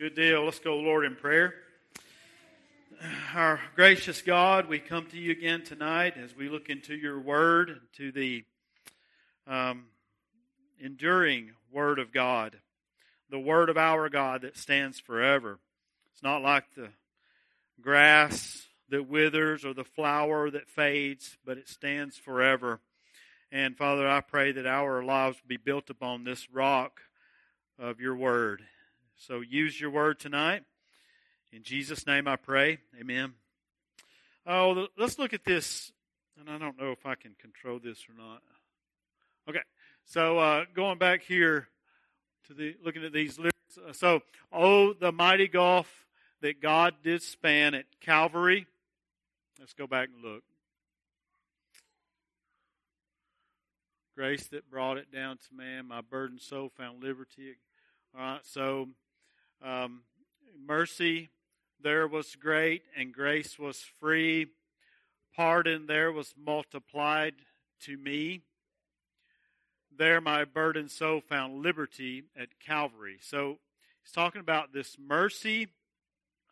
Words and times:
Good 0.00 0.14
deal. 0.14 0.46
Let's 0.46 0.58
go, 0.60 0.76
Lord, 0.76 1.04
in 1.04 1.14
prayer. 1.14 1.52
Our 3.34 3.60
gracious 3.74 4.22
God, 4.22 4.66
we 4.66 4.78
come 4.78 5.04
to 5.08 5.18
you 5.18 5.30
again 5.30 5.62
tonight 5.62 6.14
as 6.16 6.34
we 6.34 6.48
look 6.48 6.70
into 6.70 6.94
your 6.94 7.20
word, 7.20 7.78
to 7.98 8.10
the 8.10 8.44
um, 9.46 9.88
enduring 10.78 11.50
word 11.70 11.98
of 11.98 12.14
God, 12.14 12.56
the 13.28 13.38
word 13.38 13.68
of 13.68 13.76
our 13.76 14.08
God 14.08 14.40
that 14.40 14.56
stands 14.56 14.98
forever. 14.98 15.58
It's 16.14 16.22
not 16.22 16.40
like 16.40 16.64
the 16.74 16.88
grass 17.82 18.68
that 18.88 19.06
withers 19.06 19.66
or 19.66 19.74
the 19.74 19.84
flower 19.84 20.50
that 20.50 20.66
fades, 20.66 21.36
but 21.44 21.58
it 21.58 21.68
stands 21.68 22.16
forever. 22.16 22.80
And 23.52 23.76
Father, 23.76 24.08
I 24.08 24.22
pray 24.22 24.52
that 24.52 24.66
our 24.66 25.04
lives 25.04 25.36
be 25.46 25.58
built 25.58 25.90
upon 25.90 26.24
this 26.24 26.50
rock 26.50 27.02
of 27.78 28.00
your 28.00 28.16
word. 28.16 28.62
So 29.20 29.42
use 29.42 29.78
your 29.78 29.90
word 29.90 30.18
tonight. 30.18 30.62
In 31.52 31.62
Jesus' 31.62 32.06
name 32.06 32.26
I 32.26 32.36
pray. 32.36 32.78
Amen. 32.98 33.34
Oh, 34.46 34.86
let's 34.96 35.18
look 35.18 35.34
at 35.34 35.44
this. 35.44 35.92
And 36.38 36.48
I 36.48 36.56
don't 36.56 36.80
know 36.80 36.90
if 36.90 37.04
I 37.04 37.16
can 37.16 37.34
control 37.38 37.78
this 37.78 38.06
or 38.08 38.14
not. 38.14 38.40
Okay. 39.46 39.60
So 40.06 40.38
uh, 40.38 40.64
going 40.74 40.96
back 40.96 41.20
here 41.22 41.68
to 42.46 42.54
the 42.54 42.74
looking 42.82 43.04
at 43.04 43.12
these 43.12 43.38
lyrics. 43.38 43.76
Uh, 43.76 43.92
so, 43.92 44.20
oh, 44.50 44.94
the 44.94 45.12
mighty 45.12 45.48
gulf 45.48 46.06
that 46.40 46.62
God 46.62 46.94
did 47.04 47.22
span 47.22 47.74
at 47.74 47.84
Calvary. 48.00 48.66
Let's 49.58 49.74
go 49.74 49.86
back 49.86 50.08
and 50.14 50.24
look. 50.24 50.44
Grace 54.16 54.46
that 54.46 54.70
brought 54.70 54.96
it 54.96 55.12
down 55.12 55.36
to 55.36 55.54
man. 55.54 55.88
My 55.88 56.00
burdened 56.00 56.40
soul 56.40 56.70
found 56.74 57.02
liberty. 57.02 57.56
All 58.18 58.22
right. 58.22 58.40
So 58.44 58.88
um, 59.62 60.02
mercy 60.66 61.30
there 61.82 62.06
was 62.06 62.36
great, 62.36 62.82
and 62.96 63.12
grace 63.12 63.58
was 63.58 63.80
free. 63.98 64.48
Pardon 65.34 65.86
there 65.86 66.12
was 66.12 66.34
multiplied 66.36 67.34
to 67.84 67.96
me. 67.96 68.42
There 69.96 70.20
my 70.20 70.44
burdened 70.44 70.90
soul 70.90 71.20
found 71.20 71.62
liberty 71.62 72.24
at 72.36 72.58
Calvary. 72.58 73.18
So 73.22 73.58
he's 74.02 74.12
talking 74.12 74.40
about 74.40 74.72
this 74.72 74.96
mercy 74.98 75.68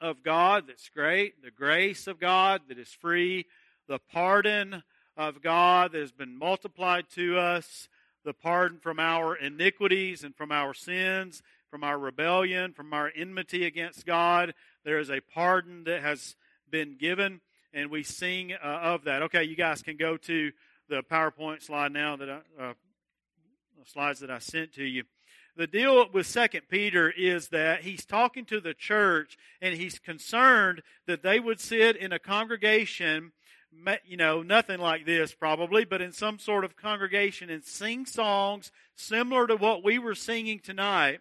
of 0.00 0.22
God 0.22 0.64
that's 0.66 0.88
great, 0.88 1.42
the 1.42 1.50
grace 1.50 2.06
of 2.06 2.20
God 2.20 2.62
that 2.68 2.78
is 2.78 2.88
free, 2.88 3.46
the 3.86 3.98
pardon 3.98 4.82
of 5.16 5.42
God 5.42 5.92
that 5.92 6.00
has 6.00 6.12
been 6.12 6.38
multiplied 6.38 7.06
to 7.16 7.38
us, 7.38 7.88
the 8.24 8.32
pardon 8.32 8.78
from 8.78 8.98
our 8.98 9.34
iniquities 9.34 10.24
and 10.24 10.34
from 10.34 10.52
our 10.52 10.72
sins, 10.72 11.42
from 11.70 11.84
our 11.84 11.98
rebellion, 11.98 12.72
from 12.72 12.92
our 12.92 13.10
enmity 13.14 13.64
against 13.64 14.06
God. 14.06 14.54
There 14.84 14.98
is 14.98 15.10
a 15.10 15.20
pardon 15.20 15.84
that 15.84 16.02
has 16.02 16.36
been 16.70 16.96
given, 16.98 17.40
and 17.72 17.90
we 17.90 18.02
sing 18.02 18.52
uh, 18.52 18.66
of 18.66 19.04
that. 19.04 19.22
Okay, 19.22 19.44
you 19.44 19.56
guys 19.56 19.82
can 19.82 19.96
go 19.96 20.16
to 20.16 20.50
the 20.88 21.02
PowerPoint 21.02 21.62
slide 21.62 21.92
now 21.92 22.16
that 22.16 22.30
I, 22.30 22.40
uh, 22.62 22.72
slides 23.86 24.20
that 24.20 24.30
I 24.30 24.38
sent 24.38 24.72
to 24.74 24.84
you. 24.84 25.04
The 25.56 25.66
deal 25.66 26.08
with 26.12 26.26
Second 26.26 26.62
Peter 26.68 27.10
is 27.10 27.48
that 27.48 27.82
he's 27.82 28.04
talking 28.04 28.44
to 28.46 28.60
the 28.60 28.74
church, 28.74 29.36
and 29.60 29.74
he's 29.74 29.98
concerned 29.98 30.82
that 31.06 31.22
they 31.22 31.40
would 31.40 31.60
sit 31.60 31.96
in 31.96 32.12
a 32.12 32.18
congregation 32.18 33.32
you 34.06 34.16
know, 34.16 34.42
nothing 34.42 34.80
like 34.80 35.04
this 35.04 35.34
probably, 35.34 35.84
but 35.84 36.00
in 36.00 36.12
some 36.12 36.38
sort 36.38 36.64
of 36.64 36.76
congregation 36.76 37.50
and 37.50 37.64
sing 37.64 38.06
songs 38.06 38.72
similar 38.96 39.46
to 39.46 39.56
what 39.56 39.84
we 39.84 39.98
were 39.98 40.14
singing 40.14 40.58
tonight 40.58 41.20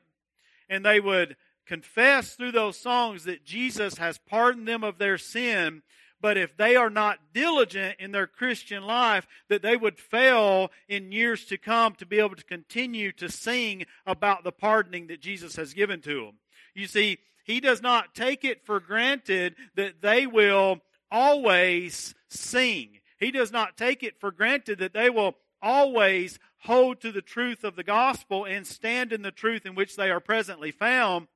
and 0.70 0.86
they 0.86 1.00
would 1.00 1.36
confess 1.66 2.34
through 2.34 2.54
those 2.54 2.78
songs 2.78 3.26
that 3.26 3.46
Jesus 3.46 3.98
has 3.98 4.18
pardoned 4.18 4.68
them 4.68 4.84
of 4.84 4.98
their 4.98 5.18
sin, 5.18 5.84
but 6.20 6.38
if 6.38 6.58
they 6.58 6.76
are 6.76 6.90
not 6.90 7.34
diligent 7.34 7.98
in 8.00 8.12
their 8.12 8.26
Christian 8.26 8.84
life, 8.84 9.28
that 9.50 9.62
they 9.62 9.78
would 9.78 10.00
fail 10.00 10.72
in 10.88 11.12
years 11.12 11.46
to 11.46 11.58
come 11.58 11.94
to 11.96 12.06
be 12.06 12.20
able 12.20 12.36
to 12.36 12.44
continue 12.44 13.12
to 13.14 13.30
sing 13.30 13.86
about 14.06 14.44
the 14.44 14.52
pardoning 14.52 15.08
that 15.08 15.22
Jesus 15.22 15.56
has 15.58 15.74
given 15.74 16.02
to 16.02 16.26
them. 16.26 16.40
You 16.74 16.88
see, 16.88 17.20
he 17.44 17.60
does 17.60 17.82
not 17.82 18.16
take 18.16 18.44
it 18.44 18.66
for 18.66 18.80
granted 18.80 19.56
that 19.76 20.02
they 20.02 20.26
will 20.26 20.80
always 21.12 22.16
sing. 22.30 23.00
He 23.20 23.32
does 23.32 23.52
not 23.52 23.78
take 23.78 24.04
it 24.04 24.20
for 24.20 24.32
granted 24.32 24.80
that 24.80 24.94
they 24.94 25.10
will 25.10 25.36
always 25.62 26.40
hold 26.62 27.02
to 27.02 27.12
the 27.12 27.22
truth 27.22 27.64
of 27.64 27.76
the 27.76 27.84
gospel 27.84 28.46
and 28.46 28.66
stand 28.66 29.14
in 29.14 29.22
the 29.22 29.32
truth 29.32 29.66
in 29.66 29.76
which 29.76 29.96
they 29.96 30.10
are 30.10 30.20
presently 30.20 30.72
found. 30.72 31.28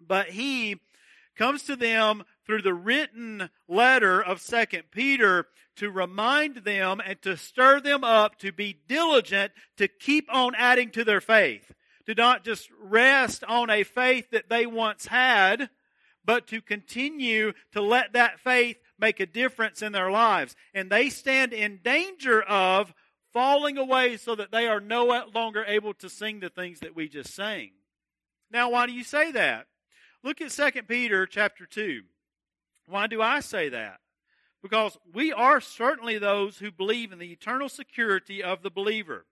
But 0.00 0.30
he 0.30 0.80
comes 1.36 1.62
to 1.64 1.76
them 1.76 2.24
through 2.44 2.62
the 2.62 2.74
written 2.74 3.50
letter 3.68 4.22
of 4.22 4.40
Second 4.40 4.84
Peter 4.90 5.46
to 5.76 5.90
remind 5.90 6.58
them 6.58 7.00
and 7.04 7.20
to 7.22 7.36
stir 7.36 7.80
them 7.80 8.02
up 8.02 8.38
to 8.38 8.52
be 8.52 8.80
diligent 8.88 9.52
to 9.76 9.86
keep 9.86 10.26
on 10.32 10.54
adding 10.56 10.90
to 10.90 11.04
their 11.04 11.20
faith. 11.20 11.72
To 12.06 12.14
not 12.14 12.44
just 12.44 12.68
rest 12.80 13.44
on 13.44 13.70
a 13.70 13.84
faith 13.84 14.30
that 14.30 14.48
they 14.48 14.66
once 14.66 15.06
had, 15.06 15.68
but 16.24 16.46
to 16.48 16.60
continue 16.60 17.52
to 17.72 17.80
let 17.80 18.12
that 18.14 18.40
faith 18.40 18.78
make 18.98 19.20
a 19.20 19.26
difference 19.26 19.82
in 19.82 19.92
their 19.92 20.10
lives. 20.10 20.56
And 20.74 20.90
they 20.90 21.10
stand 21.10 21.52
in 21.52 21.80
danger 21.82 22.42
of 22.42 22.92
falling 23.32 23.78
away 23.78 24.16
so 24.16 24.34
that 24.34 24.50
they 24.50 24.66
are 24.66 24.80
no 24.80 25.04
longer 25.34 25.64
able 25.64 25.94
to 25.94 26.08
sing 26.08 26.40
the 26.40 26.48
things 26.48 26.80
that 26.80 26.96
we 26.96 27.08
just 27.08 27.34
sang. 27.34 27.70
Now, 28.50 28.70
why 28.70 28.86
do 28.86 28.92
you 28.92 29.04
say 29.04 29.32
that? 29.32 29.66
Look 30.22 30.40
at 30.40 30.50
2 30.50 30.82
Peter 30.82 31.26
chapter 31.26 31.66
2. 31.66 32.02
Why 32.86 33.06
do 33.06 33.20
I 33.20 33.40
say 33.40 33.68
that? 33.68 34.00
Because 34.62 34.98
we 35.12 35.32
are 35.32 35.60
certainly 35.60 36.18
those 36.18 36.58
who 36.58 36.72
believe 36.72 37.12
in 37.12 37.18
the 37.18 37.30
eternal 37.30 37.68
security 37.68 38.42
of 38.42 38.62
the 38.62 38.70
believer. 38.70 39.26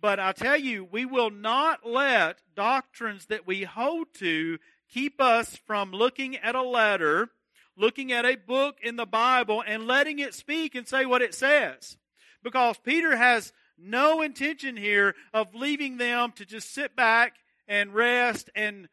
But 0.00 0.20
I 0.20 0.32
tell 0.32 0.56
you, 0.56 0.84
we 0.84 1.04
will 1.04 1.30
not 1.30 1.86
let 1.86 2.38
doctrines 2.54 3.26
that 3.26 3.46
we 3.46 3.64
hold 3.64 4.08
to 4.14 4.58
keep 4.88 5.20
us 5.20 5.56
from 5.56 5.90
looking 5.90 6.36
at 6.36 6.54
a 6.54 6.62
letter, 6.62 7.30
looking 7.76 8.12
at 8.12 8.24
a 8.24 8.36
book 8.36 8.76
in 8.82 8.96
the 8.96 9.06
Bible, 9.06 9.62
and 9.66 9.86
letting 9.86 10.18
it 10.18 10.34
speak 10.34 10.74
and 10.74 10.86
say 10.86 11.04
what 11.06 11.22
it 11.22 11.34
says 11.34 11.96
because 12.46 12.78
Peter 12.78 13.16
has 13.16 13.52
no 13.76 14.22
intention 14.22 14.76
here 14.76 15.16
of 15.34 15.56
leaving 15.56 15.96
them 15.96 16.30
to 16.30 16.46
just 16.46 16.72
sit 16.72 16.94
back 16.94 17.32
and 17.66 17.92
rest 17.92 18.50
and 18.54 18.88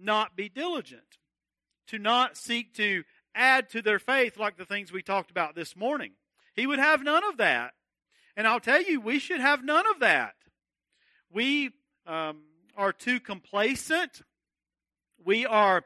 not 0.00 0.36
be 0.36 0.48
diligent, 0.48 1.18
to 1.88 1.98
not 1.98 2.36
seek 2.36 2.72
to 2.74 3.02
add 3.34 3.68
to 3.70 3.82
their 3.82 3.98
faith 3.98 4.38
like 4.38 4.56
the 4.56 4.64
things 4.64 4.92
we 4.92 5.02
talked 5.02 5.32
about 5.32 5.56
this 5.56 5.74
morning. 5.74 6.12
He 6.54 6.68
would 6.68 6.78
have 6.78 7.02
none 7.02 7.24
of 7.24 7.38
that. 7.38 7.72
And 8.36 8.46
I'll 8.46 8.60
tell 8.60 8.80
you, 8.80 9.00
we 9.00 9.18
should 9.18 9.40
have 9.40 9.64
none 9.64 9.84
of 9.92 9.98
that. 9.98 10.34
We 11.32 11.72
um, 12.06 12.42
are 12.76 12.92
too 12.92 13.18
complacent. 13.18 14.22
We 15.24 15.46
are 15.46 15.82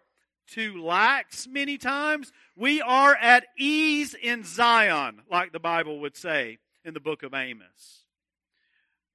too 0.46 0.84
lax 0.84 1.46
many 1.46 1.78
times. 1.78 2.32
We 2.54 2.82
are 2.82 3.14
at 3.14 3.46
ease 3.58 4.12
in 4.12 4.44
Zion, 4.44 5.22
like 5.30 5.52
the 5.52 5.58
Bible 5.58 5.98
would 6.00 6.18
say 6.18 6.58
in 6.84 6.94
the 6.94 7.00
book 7.00 7.22
of 7.22 7.34
Amos. 7.34 8.04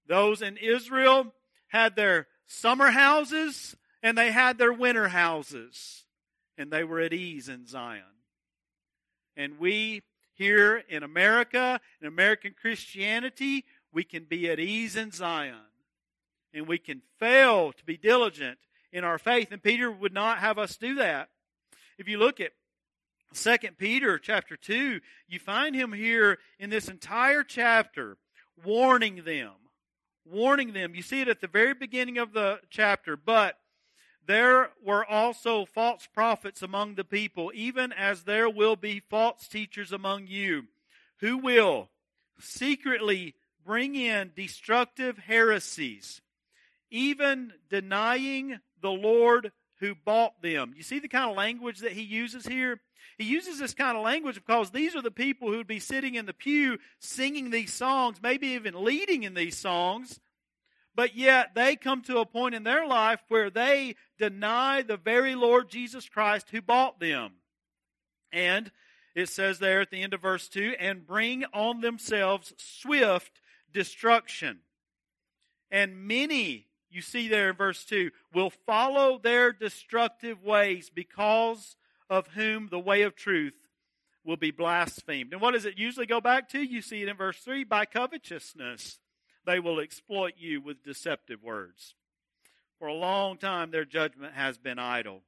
Those 0.07 0.41
in 0.41 0.57
Israel 0.57 1.33
had 1.67 1.95
their 1.95 2.27
summer 2.45 2.91
houses 2.91 3.75
and 4.01 4.17
they 4.17 4.31
had 4.31 4.57
their 4.57 4.71
winter 4.71 5.09
houses, 5.09 6.05
and 6.57 6.71
they 6.71 6.83
were 6.83 6.99
at 6.99 7.13
ease 7.13 7.49
in 7.49 7.65
Zion. 7.65 8.03
And 9.35 9.59
we 9.59 10.03
here 10.33 10.83
in 10.87 11.03
America, 11.03 11.81
in 11.99 12.07
American 12.07 12.53
Christianity, 12.59 13.65
we 13.91 14.03
can 14.03 14.25
be 14.25 14.49
at 14.49 14.59
ease 14.59 14.95
in 14.95 15.11
Zion. 15.11 15.55
And 16.53 16.67
we 16.67 16.77
can 16.77 17.01
fail 17.19 17.73
to 17.73 17.83
be 17.83 17.97
diligent 17.97 18.59
in 18.91 19.03
our 19.03 19.17
faith. 19.17 19.51
And 19.51 19.61
Peter 19.61 19.91
would 19.91 20.13
not 20.13 20.37
have 20.37 20.57
us 20.59 20.77
do 20.77 20.95
that. 20.95 21.29
If 21.97 22.07
you 22.07 22.19
look 22.19 22.39
at 22.39 22.51
Second 23.33 23.77
Peter 23.77 24.17
chapter 24.17 24.55
2, 24.55 24.99
you 25.27 25.39
find 25.39 25.75
him 25.75 25.93
here 25.93 26.39
in 26.59 26.69
this 26.69 26.87
entire 26.87 27.43
chapter 27.43 28.17
warning 28.63 29.23
them. 29.25 29.51
Warning 30.25 30.73
them. 30.73 30.95
You 30.95 31.01
see 31.01 31.21
it 31.21 31.27
at 31.27 31.41
the 31.41 31.47
very 31.47 31.73
beginning 31.73 32.17
of 32.17 32.33
the 32.33 32.59
chapter, 32.69 33.15
but 33.15 33.57
there 34.25 34.71
were 34.83 35.05
also 35.05 35.65
false 35.65 36.07
prophets 36.13 36.61
among 36.61 36.95
the 36.95 37.05
people, 37.05 37.51
even 37.53 37.93
as 37.93 38.23
there 38.23 38.49
will 38.49 38.75
be 38.75 38.99
false 38.99 39.47
teachers 39.47 39.91
among 39.91 40.27
you, 40.27 40.63
who 41.19 41.37
will 41.37 41.89
secretly 42.39 43.35
bring 43.65 43.95
in 43.95 44.31
destructive 44.35 45.17
heresies, 45.17 46.21
even 46.89 47.53
denying 47.69 48.59
the 48.81 48.91
Lord 48.91 49.51
who 49.79 49.95
bought 49.95 50.41
them. 50.41 50.73
You 50.75 50.83
see 50.83 50.99
the 50.99 51.07
kind 51.07 51.29
of 51.29 51.37
language 51.37 51.79
that 51.79 51.93
he 51.93 52.01
uses 52.01 52.45
here? 52.45 52.81
He 53.17 53.25
uses 53.25 53.59
this 53.59 53.73
kind 53.73 53.97
of 53.97 54.03
language 54.03 54.35
because 54.35 54.71
these 54.71 54.95
are 54.95 55.01
the 55.01 55.11
people 55.11 55.49
who 55.49 55.57
would 55.57 55.67
be 55.67 55.79
sitting 55.79 56.15
in 56.15 56.25
the 56.25 56.33
pew 56.33 56.77
singing 56.99 57.49
these 57.49 57.73
songs, 57.73 58.21
maybe 58.21 58.47
even 58.49 58.83
leading 58.83 59.23
in 59.23 59.33
these 59.33 59.57
songs. 59.57 60.19
but 60.97 61.15
yet 61.15 61.53
they 61.53 61.75
come 61.75 62.01
to 62.01 62.17
a 62.17 62.25
point 62.25 62.55
in 62.55 62.63
their 62.63 62.85
life 62.85 63.23
where 63.27 63.51
they 63.51 63.95
deny 64.17 64.81
the 64.81 64.97
very 64.97 65.35
Lord 65.35 65.69
Jesus 65.69 66.09
Christ 66.09 66.49
who 66.49 66.59
bought 66.59 66.99
them. 66.99 67.33
And 68.31 68.71
it 69.13 69.29
says 69.29 69.59
there 69.59 69.79
at 69.79 69.91
the 69.91 70.01
end 70.01 70.15
of 70.15 70.21
verse 70.23 70.47
2 70.47 70.75
and 70.79 71.05
bring 71.05 71.45
on 71.53 71.81
themselves 71.81 72.53
swift 72.57 73.41
destruction. 73.71 74.61
And 75.69 76.07
many, 76.07 76.65
you 76.89 77.01
see 77.01 77.27
there 77.27 77.51
in 77.51 77.55
verse 77.55 77.85
2, 77.85 78.09
will 78.33 78.49
follow 78.49 79.19
their 79.19 79.51
destructive 79.53 80.43
ways 80.43 80.89
because 80.89 81.75
of 82.09 82.27
whom 82.29 82.67
the 82.69 82.79
way 82.79 83.01
of 83.01 83.15
truth 83.15 83.67
will 84.23 84.37
be 84.37 84.51
blasphemed. 84.51 85.31
And 85.31 85.41
what 85.41 85.51
does 85.51 85.65
it 85.65 85.77
usually 85.77 86.05
go 86.05 86.19
back 86.19 86.49
to? 86.49 86.61
You 86.61 86.81
see 86.81 87.01
it 87.01 87.07
in 87.07 87.15
verse 87.15 87.37
3 87.37 87.63
by 87.63 87.85
covetousness. 87.85 88.99
They 89.45 89.59
will 89.59 89.79
exploit 89.79 90.33
you 90.37 90.61
with 90.61 90.83
deceptive 90.83 91.41
words. 91.41 91.95
For 92.79 92.87
a 92.87 92.93
long 92.93 93.37
time, 93.37 93.71
their 93.71 93.85
judgment 93.85 94.33
has 94.33 94.57
been 94.57 94.77
idle, 94.77 95.21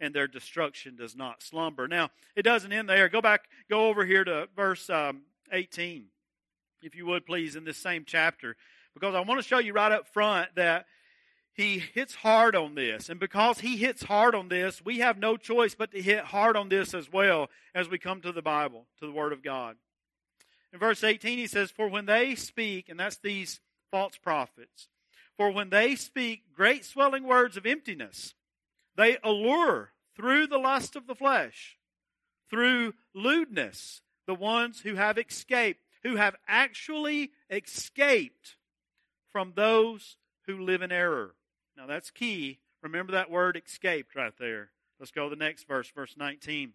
and 0.00 0.14
their 0.14 0.28
destruction 0.28 0.96
does 0.96 1.16
not 1.16 1.42
slumber. 1.42 1.88
Now, 1.88 2.10
it 2.36 2.42
doesn't 2.42 2.72
end 2.72 2.88
there. 2.88 3.08
Go 3.08 3.20
back, 3.20 3.42
go 3.68 3.88
over 3.88 4.04
here 4.06 4.24
to 4.24 4.48
verse 4.56 4.88
um, 4.88 5.22
18, 5.52 6.06
if 6.82 6.94
you 6.94 7.04
would 7.06 7.26
please, 7.26 7.56
in 7.56 7.64
this 7.64 7.76
same 7.76 8.04
chapter, 8.06 8.56
because 8.94 9.14
I 9.14 9.20
want 9.20 9.40
to 9.40 9.46
show 9.46 9.58
you 9.58 9.72
right 9.72 9.92
up 9.92 10.06
front 10.06 10.54
that 10.54 10.86
he 11.58 11.80
hits 11.80 12.14
hard 12.14 12.54
on 12.54 12.76
this. 12.76 13.08
And 13.08 13.18
because 13.18 13.58
he 13.58 13.76
hits 13.76 14.04
hard 14.04 14.36
on 14.36 14.48
this, 14.48 14.80
we 14.84 15.00
have 15.00 15.18
no 15.18 15.36
choice 15.36 15.74
but 15.74 15.90
to 15.90 16.00
hit 16.00 16.20
hard 16.20 16.56
on 16.56 16.68
this 16.68 16.94
as 16.94 17.12
well 17.12 17.50
as 17.74 17.88
we 17.88 17.98
come 17.98 18.20
to 18.20 18.30
the 18.30 18.40
Bible, 18.40 18.86
to 19.00 19.06
the 19.06 19.12
Word 19.12 19.32
of 19.32 19.42
God. 19.42 19.76
In 20.72 20.78
verse 20.78 21.02
18, 21.02 21.36
he 21.36 21.48
says, 21.48 21.72
For 21.72 21.88
when 21.88 22.06
they 22.06 22.36
speak, 22.36 22.88
and 22.88 23.00
that's 23.00 23.16
these 23.16 23.58
false 23.90 24.16
prophets, 24.16 24.86
for 25.36 25.50
when 25.50 25.68
they 25.68 25.96
speak 25.96 26.54
great 26.54 26.84
swelling 26.84 27.24
words 27.24 27.56
of 27.56 27.66
emptiness, 27.66 28.34
they 28.96 29.18
allure 29.24 29.90
through 30.14 30.46
the 30.46 30.58
lust 30.58 30.94
of 30.94 31.08
the 31.08 31.16
flesh, 31.16 31.76
through 32.48 32.94
lewdness, 33.14 34.00
the 34.28 34.34
ones 34.34 34.82
who 34.82 34.94
have 34.94 35.18
escaped, 35.18 35.80
who 36.04 36.14
have 36.14 36.36
actually 36.46 37.32
escaped 37.50 38.54
from 39.32 39.54
those 39.56 40.16
who 40.46 40.60
live 40.60 40.82
in 40.82 40.92
error. 40.92 41.34
Now 41.78 41.86
that's 41.86 42.10
key. 42.10 42.58
Remember 42.82 43.12
that 43.12 43.30
word 43.30 43.60
escaped 43.64 44.16
right 44.16 44.32
there. 44.38 44.70
Let's 44.98 45.12
go 45.12 45.28
to 45.28 45.30
the 45.30 45.44
next 45.44 45.68
verse, 45.68 45.88
verse 45.88 46.16
19. 46.18 46.72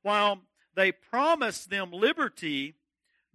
While 0.00 0.40
they 0.74 0.90
promise 0.90 1.66
them 1.66 1.92
liberty, 1.92 2.76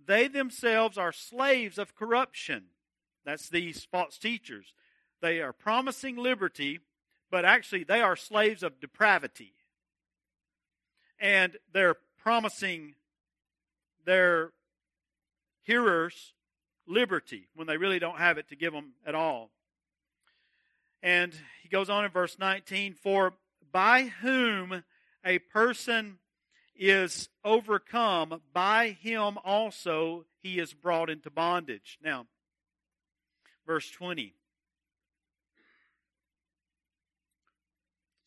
they 0.04 0.28
themselves 0.28 0.98
are 0.98 1.12
slaves 1.12 1.78
of 1.78 1.96
corruption. 1.96 2.66
That's 3.24 3.48
these 3.48 3.86
false 3.86 4.18
teachers. 4.18 4.74
They 5.22 5.40
are 5.40 5.54
promising 5.54 6.16
liberty, 6.16 6.80
but 7.30 7.46
actually 7.46 7.84
they 7.84 8.02
are 8.02 8.16
slaves 8.16 8.64
of 8.64 8.80
depravity. 8.80 9.54
And 11.20 11.58
they're 11.72 11.98
promising 12.18 12.96
their 14.04 14.52
hearers 15.62 16.34
liberty 16.88 17.50
when 17.56 17.68
they 17.68 17.78
really 17.78 18.00
don't 18.00 18.18
have 18.18 18.40
it 18.40 18.50
to 18.50 18.56
give 18.56 18.74
them 18.74 18.94
at 19.06 19.14
all. 19.14 19.52
And 21.02 21.34
he 21.64 21.70
goes 21.70 21.90
on 21.90 22.06
in 22.06 22.12
verse 22.12 22.38
19 22.38 22.94
For 22.94 23.34
by 23.72 24.04
whom 24.22 24.84
a 25.24 25.40
person 25.40 26.18
is 26.76 27.30
overcome, 27.44 28.42
by 28.54 28.90
him 28.90 29.38
also 29.44 30.26
he 30.42 30.60
is 30.60 30.74
brought 30.74 31.10
into 31.10 31.30
bondage. 31.30 31.98
Now, 32.04 32.26
verse 33.66 33.90
20. 33.92 34.34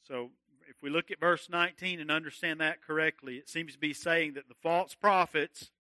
So, 0.07 0.31
if 0.69 0.83
we 0.83 0.91
look 0.91 1.11
at 1.11 1.21
verse 1.21 1.49
19 1.49 2.01
and 2.01 2.11
understand 2.11 2.61
that 2.61 2.83
correctly, 2.83 3.37
it 3.37 3.49
seems 3.49 3.73
to 3.73 3.79
be 3.79 3.95
saying 3.95 4.35
that 4.35 4.49
the 4.49 4.55
false 4.63 4.95
prophets 4.95 5.71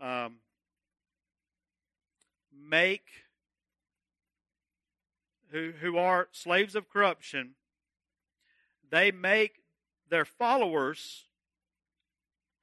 um, 0.00 0.36
make 2.52 3.06
who, 5.54 5.70
who 5.80 5.96
are 5.96 6.26
slaves 6.32 6.74
of 6.74 6.88
corruption, 6.88 7.54
they 8.90 9.12
make 9.12 9.62
their 10.10 10.24
followers 10.24 11.26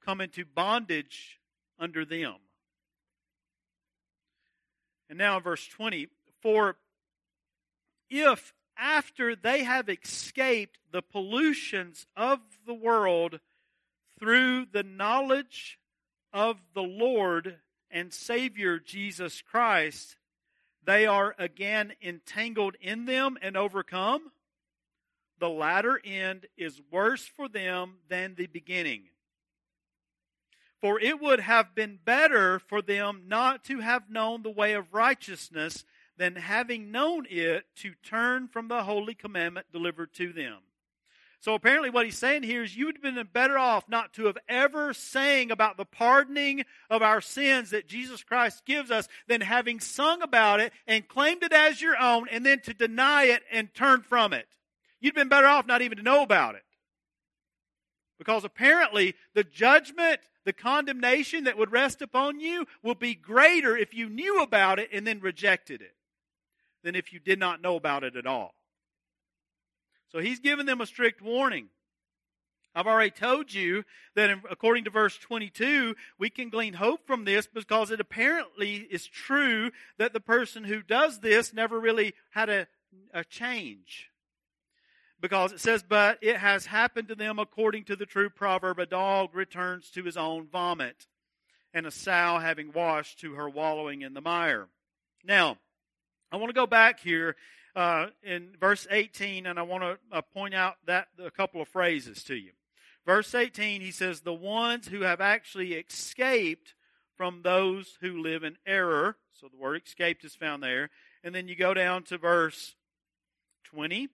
come 0.04 0.20
into 0.20 0.44
bondage 0.44 1.40
under 1.78 2.04
them. 2.04 2.34
And 5.08 5.16
now 5.16 5.38
in 5.38 5.42
verse 5.42 5.66
20, 5.66 6.08
for 6.42 6.76
if 8.10 8.52
after 8.76 9.34
they 9.34 9.64
have 9.64 9.88
escaped 9.88 10.78
the 10.90 11.02
pollutions 11.02 12.06
of 12.14 12.40
the 12.66 12.74
world 12.74 13.40
through 14.18 14.66
the 14.70 14.82
knowledge 14.82 15.78
of 16.30 16.58
the 16.74 16.82
Lord 16.82 17.56
and 17.90 18.12
Savior 18.12 18.78
Jesus 18.78 19.40
Christ, 19.40 20.16
they 20.84 21.06
are 21.06 21.34
again 21.38 21.92
entangled 22.02 22.76
in 22.80 23.04
them 23.04 23.38
and 23.40 23.56
overcome, 23.56 24.32
the 25.38 25.48
latter 25.48 26.00
end 26.04 26.46
is 26.56 26.80
worse 26.90 27.24
for 27.24 27.48
them 27.48 27.98
than 28.08 28.34
the 28.34 28.46
beginning. 28.46 29.08
For 30.80 31.00
it 31.00 31.20
would 31.20 31.40
have 31.40 31.74
been 31.74 31.98
better 32.04 32.58
for 32.58 32.82
them 32.82 33.24
not 33.26 33.64
to 33.64 33.80
have 33.80 34.10
known 34.10 34.42
the 34.42 34.50
way 34.50 34.72
of 34.72 34.92
righteousness 34.92 35.84
than 36.16 36.36
having 36.36 36.90
known 36.90 37.26
it 37.30 37.64
to 37.76 37.94
turn 38.02 38.48
from 38.48 38.68
the 38.68 38.84
holy 38.84 39.14
commandment 39.14 39.66
delivered 39.72 40.12
to 40.14 40.32
them. 40.32 40.58
So 41.42 41.54
apparently, 41.54 41.90
what 41.90 42.04
he's 42.04 42.16
saying 42.16 42.44
here 42.44 42.62
is 42.62 42.76
you 42.76 42.86
would 42.86 42.98
have 43.02 43.16
been 43.16 43.28
better 43.32 43.58
off 43.58 43.88
not 43.88 44.12
to 44.12 44.26
have 44.26 44.38
ever 44.48 44.94
sang 44.94 45.50
about 45.50 45.76
the 45.76 45.84
pardoning 45.84 46.64
of 46.88 47.02
our 47.02 47.20
sins 47.20 47.70
that 47.70 47.88
Jesus 47.88 48.22
Christ 48.22 48.64
gives 48.64 48.92
us 48.92 49.08
than 49.26 49.40
having 49.40 49.80
sung 49.80 50.22
about 50.22 50.60
it 50.60 50.72
and 50.86 51.08
claimed 51.08 51.42
it 51.42 51.52
as 51.52 51.82
your 51.82 51.98
own 52.00 52.28
and 52.30 52.46
then 52.46 52.60
to 52.60 52.72
deny 52.72 53.24
it 53.24 53.42
and 53.50 53.74
turn 53.74 54.02
from 54.02 54.32
it. 54.32 54.46
You'd 55.00 55.16
been 55.16 55.28
better 55.28 55.48
off 55.48 55.66
not 55.66 55.82
even 55.82 55.98
to 55.98 56.04
know 56.04 56.22
about 56.22 56.54
it. 56.54 56.62
Because 58.20 58.44
apparently, 58.44 59.16
the 59.34 59.42
judgment, 59.42 60.20
the 60.44 60.52
condemnation 60.52 61.42
that 61.44 61.58
would 61.58 61.72
rest 61.72 62.02
upon 62.02 62.38
you 62.38 62.66
will 62.84 62.94
be 62.94 63.16
greater 63.16 63.76
if 63.76 63.92
you 63.92 64.08
knew 64.08 64.40
about 64.44 64.78
it 64.78 64.90
and 64.92 65.04
then 65.04 65.18
rejected 65.18 65.82
it 65.82 65.96
than 66.84 66.94
if 66.94 67.12
you 67.12 67.18
did 67.18 67.40
not 67.40 67.60
know 67.60 67.74
about 67.74 68.04
it 68.04 68.14
at 68.14 68.28
all. 68.28 68.54
So 70.12 70.18
he's 70.18 70.40
given 70.40 70.66
them 70.66 70.80
a 70.80 70.86
strict 70.86 71.22
warning. 71.22 71.68
I've 72.74 72.86
already 72.86 73.10
told 73.10 73.52
you 73.52 73.84
that 74.14 74.30
in, 74.30 74.42
according 74.50 74.84
to 74.84 74.90
verse 74.90 75.18
22, 75.18 75.94
we 76.18 76.30
can 76.30 76.48
glean 76.48 76.74
hope 76.74 77.06
from 77.06 77.24
this 77.24 77.46
because 77.46 77.90
it 77.90 78.00
apparently 78.00 78.76
is 78.76 79.06
true 79.06 79.70
that 79.98 80.12
the 80.12 80.20
person 80.20 80.64
who 80.64 80.82
does 80.82 81.20
this 81.20 81.52
never 81.52 81.78
really 81.78 82.14
had 82.30 82.48
a, 82.48 82.66
a 83.12 83.24
change. 83.24 84.10
Because 85.20 85.52
it 85.52 85.60
says, 85.60 85.84
but 85.86 86.18
it 86.22 86.36
has 86.36 86.66
happened 86.66 87.08
to 87.08 87.14
them 87.14 87.38
according 87.38 87.84
to 87.84 87.96
the 87.96 88.06
true 88.06 88.30
proverb 88.30 88.78
a 88.78 88.86
dog 88.86 89.34
returns 89.34 89.90
to 89.90 90.02
his 90.02 90.16
own 90.16 90.46
vomit, 90.46 91.06
and 91.74 91.86
a 91.86 91.90
sow 91.90 92.38
having 92.38 92.72
washed 92.72 93.20
to 93.20 93.34
her 93.34 93.48
wallowing 93.48 94.02
in 94.02 94.14
the 94.14 94.20
mire. 94.20 94.68
Now, 95.24 95.58
I 96.32 96.36
want 96.36 96.48
to 96.48 96.54
go 96.54 96.66
back 96.66 97.00
here 97.00 97.36
uh, 97.74 98.06
in 98.22 98.50
verse 98.60 98.86
18, 98.90 99.46
and 99.46 99.58
I 99.58 99.62
want 99.62 99.82
to 99.82 99.98
uh, 100.16 100.22
point 100.22 100.54
out 100.54 100.76
that 100.86 101.08
a 101.22 101.30
couple 101.30 101.60
of 101.60 101.68
phrases 101.68 102.22
to 102.24 102.34
you. 102.34 102.52
Verse 103.06 103.34
18, 103.34 103.80
he 103.80 103.90
says, 103.90 104.20
The 104.20 104.32
ones 104.32 104.88
who 104.88 105.02
have 105.02 105.20
actually 105.20 105.74
escaped 105.74 106.74
from 107.16 107.42
those 107.42 107.98
who 108.00 108.22
live 108.22 108.44
in 108.44 108.56
error. 108.66 109.16
So 109.32 109.48
the 109.48 109.56
word 109.56 109.82
escaped 109.86 110.24
is 110.24 110.34
found 110.34 110.62
there. 110.62 110.90
And 111.24 111.34
then 111.34 111.48
you 111.48 111.56
go 111.56 111.74
down 111.74 112.04
to 112.04 112.18
verse 112.18 112.74
20. 113.64 114.00
He 114.00 114.08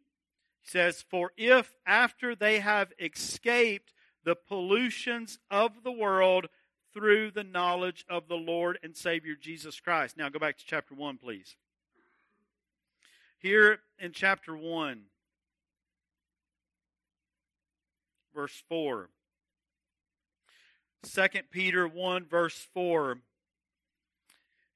says, 0.62 1.04
For 1.08 1.32
if 1.36 1.74
after 1.86 2.34
they 2.34 2.60
have 2.60 2.92
escaped 2.98 3.92
the 4.24 4.36
pollutions 4.36 5.38
of 5.50 5.82
the 5.84 5.92
world 5.92 6.46
through 6.92 7.30
the 7.30 7.44
knowledge 7.44 8.04
of 8.08 8.28
the 8.28 8.36
Lord 8.36 8.78
and 8.82 8.96
Savior 8.96 9.34
Jesus 9.40 9.80
Christ. 9.80 10.16
Now 10.16 10.28
go 10.28 10.38
back 10.38 10.58
to 10.58 10.64
chapter 10.66 10.94
1, 10.94 11.18
please. 11.18 11.56
Here 13.40 13.80
in 13.98 14.12
chapter 14.12 14.56
1, 14.56 15.02
verse 18.34 18.62
4. 18.68 19.08
2 21.04 21.26
Peter 21.50 21.86
1, 21.86 22.26
verse 22.26 22.66
4. 22.74 23.18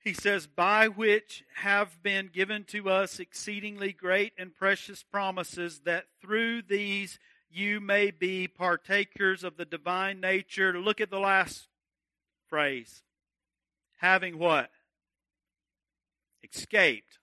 He 0.04 0.14
says, 0.14 0.46
By 0.46 0.88
which 0.88 1.44
have 1.56 2.02
been 2.02 2.28
given 2.32 2.64
to 2.64 2.88
us 2.88 3.18
exceedingly 3.18 3.92
great 3.92 4.32
and 4.38 4.54
precious 4.54 5.02
promises, 5.02 5.80
that 5.84 6.06
through 6.20 6.62
these 6.62 7.18
you 7.50 7.80
may 7.80 8.10
be 8.10 8.48
partakers 8.48 9.44
of 9.44 9.56
the 9.56 9.64
divine 9.64 10.20
nature. 10.20 10.78
Look 10.78 11.00
at 11.00 11.10
the 11.10 11.20
last 11.20 11.68
phrase. 12.48 13.02
Having 13.98 14.38
what? 14.38 14.70
escaped. 16.54 17.18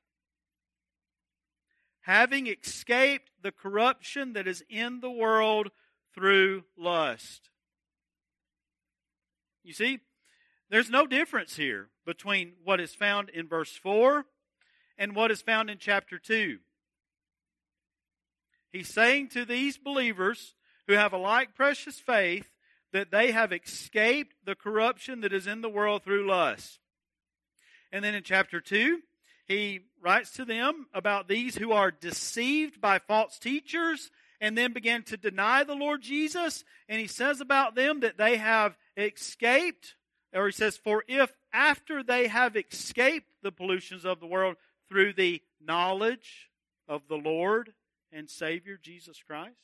Having 2.09 2.47
escaped 2.47 3.29
the 3.43 3.51
corruption 3.51 4.33
that 4.33 4.47
is 4.47 4.63
in 4.67 4.99
the 4.99 5.11
world 5.11 5.69
through 6.15 6.63
lust. 6.75 7.51
You 9.63 9.73
see, 9.73 9.99
there's 10.71 10.89
no 10.89 11.05
difference 11.05 11.55
here 11.55 11.89
between 12.07 12.53
what 12.63 12.79
is 12.79 12.95
found 12.95 13.29
in 13.29 13.47
verse 13.47 13.75
4 13.75 14.25
and 14.97 15.15
what 15.15 15.29
is 15.29 15.43
found 15.43 15.69
in 15.69 15.77
chapter 15.77 16.17
2. 16.17 16.57
He's 18.71 18.91
saying 18.91 19.27
to 19.33 19.45
these 19.45 19.77
believers 19.77 20.55
who 20.87 20.93
have 20.95 21.13
a 21.13 21.17
like 21.17 21.53
precious 21.53 21.99
faith 21.99 22.55
that 22.91 23.11
they 23.11 23.33
have 23.33 23.53
escaped 23.53 24.33
the 24.43 24.55
corruption 24.55 25.21
that 25.21 25.31
is 25.31 25.45
in 25.45 25.61
the 25.61 25.69
world 25.69 26.01
through 26.03 26.27
lust. 26.27 26.79
And 27.91 28.03
then 28.03 28.15
in 28.15 28.23
chapter 28.23 28.59
2, 28.59 28.97
he 29.49 29.81
writes 29.99 30.29
to 30.33 30.45
them 30.45 30.85
about 30.93 31.27
these 31.27 31.55
who 31.55 31.71
are 31.71 31.89
deceived 31.89 32.79
by 32.79 32.99
false 32.99 33.39
teachers 33.39 34.11
and 34.39 34.55
then 34.55 34.73
begin 34.73 35.01
to 35.03 35.17
deny 35.17 35.63
the 35.63 35.73
Lord 35.73 36.03
Jesus. 36.03 36.63
And 36.87 37.01
he 37.01 37.07
says 37.07 37.41
about 37.41 37.73
them 37.73 38.01
that 38.01 38.17
they 38.17 38.37
have 38.37 38.77
escaped, 38.95 39.95
or 40.33 40.45
he 40.45 40.51
says, 40.51 40.77
For 40.77 41.03
if 41.07 41.33
after 41.51 42.03
they 42.03 42.27
have 42.27 42.55
escaped 42.55 43.27
the 43.41 43.51
pollutions 43.51 44.05
of 44.05 44.19
the 44.19 44.27
world 44.27 44.55
through 44.87 45.13
the 45.13 45.41
knowledge 45.59 46.51
of 46.87 47.07
the 47.09 47.17
Lord 47.17 47.73
and 48.11 48.29
Savior 48.29 48.77
Jesus 48.79 49.19
Christ. 49.25 49.55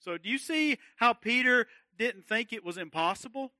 So, 0.00 0.18
do 0.18 0.28
you 0.28 0.38
see 0.38 0.76
how 0.96 1.14
Peter 1.14 1.66
didn't 1.98 2.26
think 2.26 2.52
it 2.52 2.62
was 2.62 2.76
impossible? 2.76 3.52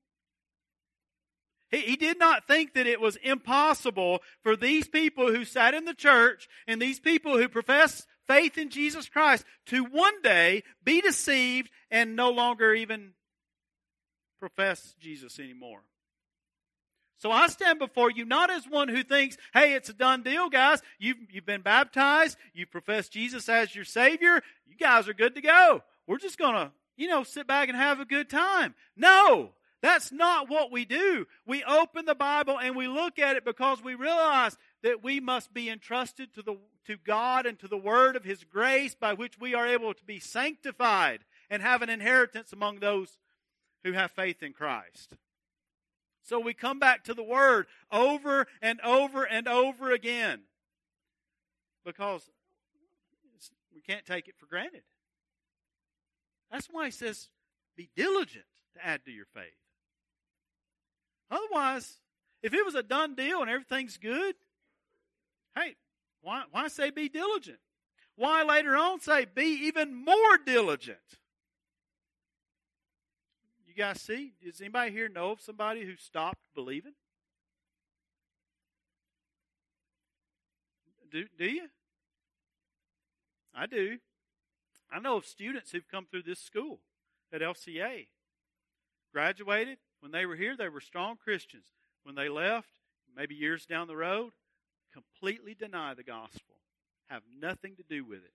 He, 1.71 1.81
he 1.81 1.95
did 1.95 2.19
not 2.19 2.47
think 2.47 2.73
that 2.73 2.87
it 2.87 3.01
was 3.01 3.17
impossible 3.17 4.19
for 4.41 4.55
these 4.55 4.87
people 4.87 5.33
who 5.33 5.45
sat 5.45 5.73
in 5.73 5.85
the 5.85 5.93
church 5.93 6.47
and 6.67 6.81
these 6.81 6.99
people 6.99 7.37
who 7.37 7.49
profess 7.49 8.05
faith 8.25 8.57
in 8.57 8.69
Jesus 8.69 9.07
Christ 9.09 9.45
to 9.67 9.83
one 9.83 10.21
day 10.21 10.63
be 10.83 11.01
deceived 11.01 11.69
and 11.89 12.15
no 12.15 12.29
longer 12.29 12.73
even 12.73 13.13
profess 14.39 14.95
Jesus 14.99 15.39
anymore. 15.39 15.81
So 17.19 17.31
I 17.31 17.47
stand 17.47 17.79
before 17.79 18.11
you 18.11 18.25
not 18.25 18.51
as 18.51 18.67
one 18.67 18.89
who 18.89 19.03
thinks, 19.03 19.37
hey, 19.53 19.73
it's 19.73 19.89
a 19.89 19.93
done 19.93 20.21
deal, 20.21 20.49
guys. 20.49 20.81
You've, 20.99 21.17
you've 21.31 21.47
been 21.47 21.61
baptized. 21.61 22.37
You 22.53 22.67
profess 22.67 23.09
Jesus 23.09 23.49
as 23.49 23.73
your 23.73 23.85
Savior. 23.85 24.41
You 24.67 24.77
guys 24.79 25.07
are 25.07 25.13
good 25.13 25.33
to 25.33 25.41
go. 25.41 25.81
We're 26.05 26.19
just 26.19 26.37
going 26.37 26.53
to, 26.53 26.71
you 26.95 27.07
know, 27.07 27.23
sit 27.23 27.47
back 27.47 27.69
and 27.69 27.77
have 27.77 27.99
a 27.99 28.05
good 28.05 28.29
time. 28.29 28.75
No, 28.95 29.53
that's 29.87 30.11
not 30.11 30.49
what 30.49 30.69
we 30.69 30.83
do. 30.83 31.27
We 31.45 31.63
open 31.63 32.05
the 32.05 32.13
Bible 32.13 32.59
and 32.59 32.75
we 32.75 32.89
look 32.89 33.17
at 33.17 33.37
it 33.37 33.45
because 33.45 33.81
we 33.81 33.95
realize 33.95 34.57
that 34.83 35.01
we 35.01 35.21
must 35.21 35.53
be 35.53 35.69
entrusted 35.69 36.33
to, 36.33 36.41
the, 36.41 36.57
to 36.87 36.97
God 36.97 37.45
and 37.45 37.57
to 37.59 37.69
the 37.69 37.77
Word 37.77 38.17
of 38.17 38.25
His 38.25 38.43
grace 38.43 38.95
by 38.95 39.13
which 39.13 39.39
we 39.39 39.55
are 39.55 39.65
able 39.65 39.93
to 39.93 40.03
be 40.03 40.19
sanctified 40.19 41.21
and 41.49 41.61
have 41.61 41.81
an 41.81 41.89
inheritance 41.89 42.51
among 42.51 42.79
those 42.79 43.17
who 43.85 43.93
have 43.93 44.11
faith 44.11 44.43
in 44.43 44.51
Christ. 44.51 45.13
So 46.21 46.37
we 46.37 46.53
come 46.53 46.79
back 46.79 47.05
to 47.05 47.13
the 47.13 47.23
Word 47.23 47.67
over 47.89 48.45
and 48.61 48.81
over 48.81 49.23
and 49.23 49.47
over 49.47 49.91
again 49.91 50.41
because 51.85 52.29
we 53.73 53.79
can't 53.79 54.05
take 54.05 54.27
it 54.27 54.35
for 54.37 54.47
granted. 54.47 54.83
That's 56.51 56.67
why 56.67 56.85
he 56.85 56.91
says, 56.91 57.29
be 57.77 57.89
diligent 57.95 58.43
to 58.73 58.85
add 58.85 59.05
to 59.05 59.11
your 59.11 59.27
faith. 59.33 59.53
Otherwise, 61.29 61.97
if 62.41 62.53
it 62.53 62.65
was 62.65 62.75
a 62.75 62.83
done 62.83 63.15
deal 63.15 63.41
and 63.41 63.49
everything's 63.49 63.97
good, 63.97 64.35
hey, 65.55 65.75
why, 66.21 66.43
why 66.51 66.67
say 66.67 66.89
be 66.89 67.09
diligent? 67.09 67.59
Why 68.15 68.43
later 68.43 68.75
on 68.75 68.99
say 68.99 69.25
be 69.25 69.67
even 69.67 69.93
more 69.93 70.37
diligent? 70.45 70.97
You 73.67 73.73
guys 73.75 74.01
see? 74.01 74.33
Does 74.43 74.59
anybody 74.59 74.91
here 74.91 75.09
know 75.09 75.31
of 75.31 75.41
somebody 75.41 75.85
who 75.85 75.95
stopped 75.97 76.39
believing? 76.55 76.93
Do, 81.11 81.25
do 81.37 81.45
you? 81.45 81.67
I 83.53 83.65
do. 83.65 83.97
I 84.91 84.99
know 84.99 85.17
of 85.17 85.25
students 85.25 85.71
who've 85.71 85.87
come 85.87 86.05
through 86.09 86.23
this 86.23 86.39
school 86.39 86.79
at 87.31 87.41
LCA. 87.41 88.07
Graduated. 89.13 89.77
When 89.99 90.11
they 90.11 90.25
were 90.25 90.35
here, 90.35 90.55
they 90.55 90.69
were 90.69 90.81
strong 90.81 91.17
Christians. 91.17 91.65
When 92.03 92.15
they 92.15 92.29
left, 92.29 92.69
maybe 93.15 93.35
years 93.35 93.65
down 93.65 93.87
the 93.87 93.95
road, 93.95 94.31
completely 94.93 95.53
deny 95.53 95.93
the 95.93 96.03
gospel, 96.03 96.55
have 97.07 97.23
nothing 97.39 97.75
to 97.75 97.83
do 97.83 98.03
with 98.03 98.19
it. 98.19 98.33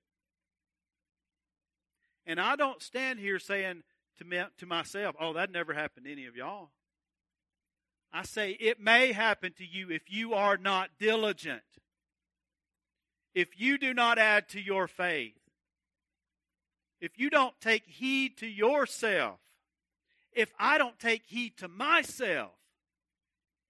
And 2.27 2.41
I 2.41 2.57
don't 2.57 2.83
stand 2.83 3.19
here 3.19 3.39
saying, 3.39 3.83
to, 4.19 4.25
me, 4.25 4.43
to 4.59 4.67
myself, 4.67 5.17
oh, 5.19 5.33
that 5.33 5.51
never 5.51 5.73
happened 5.73 6.07
to 6.07 6.13
any 6.13 6.27
of 6.27 6.37
y'all. 6.37 6.71
I 8.13 8.25
say 8.25 8.51
it 8.53 8.79
may 8.79 9.13
happen 9.13 9.55
to 9.59 9.65
you 9.65 9.91
if 9.91 10.13
you 10.13 10.35
are 10.35 10.57
not 10.57 10.91
diligent. 10.99 11.63
If 13.35 13.59
you 13.59 13.79
do 13.79 13.95
not 13.95 14.19
add 14.19 14.49
to 14.51 14.61
your 14.61 14.87
faith. 14.87 15.33
If 17.01 17.19
you 17.19 17.31
don't 17.31 17.59
take 17.61 17.87
heed 17.87 18.37
to 18.39 18.47
yourself. 18.47 19.41
If 20.35 20.53
I 20.59 20.79
don't 20.79 20.99
take 20.99 21.23
heed 21.27 21.57
to 21.59 21.69
myself. 21.69 22.53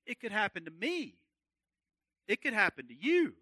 It 0.07 0.21
could 0.21 0.33
happen 0.33 0.65
to 0.65 0.71
me. 0.71 1.15
It 2.27 2.43
could 2.43 2.55
happen 2.55 2.89
to 2.89 2.95
you. 2.95 3.35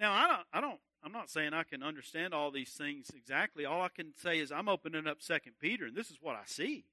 Now 0.00 0.12
I 0.12 0.28
don't 0.28 0.46
I 0.52 0.60
don't 0.60 0.80
I'm 1.04 1.12
not 1.12 1.30
saying 1.30 1.54
I 1.54 1.62
can 1.62 1.82
understand 1.82 2.34
all 2.34 2.50
these 2.50 2.70
things 2.70 3.10
exactly. 3.16 3.64
All 3.64 3.82
I 3.82 3.88
can 3.88 4.12
say 4.16 4.38
is 4.38 4.50
I'm 4.50 4.68
opening 4.68 5.06
up 5.06 5.22
Second 5.22 5.52
Peter, 5.60 5.86
and 5.86 5.96
this 5.96 6.10
is 6.10 6.18
what 6.20 6.34
I 6.34 6.42
see. 6.46 6.84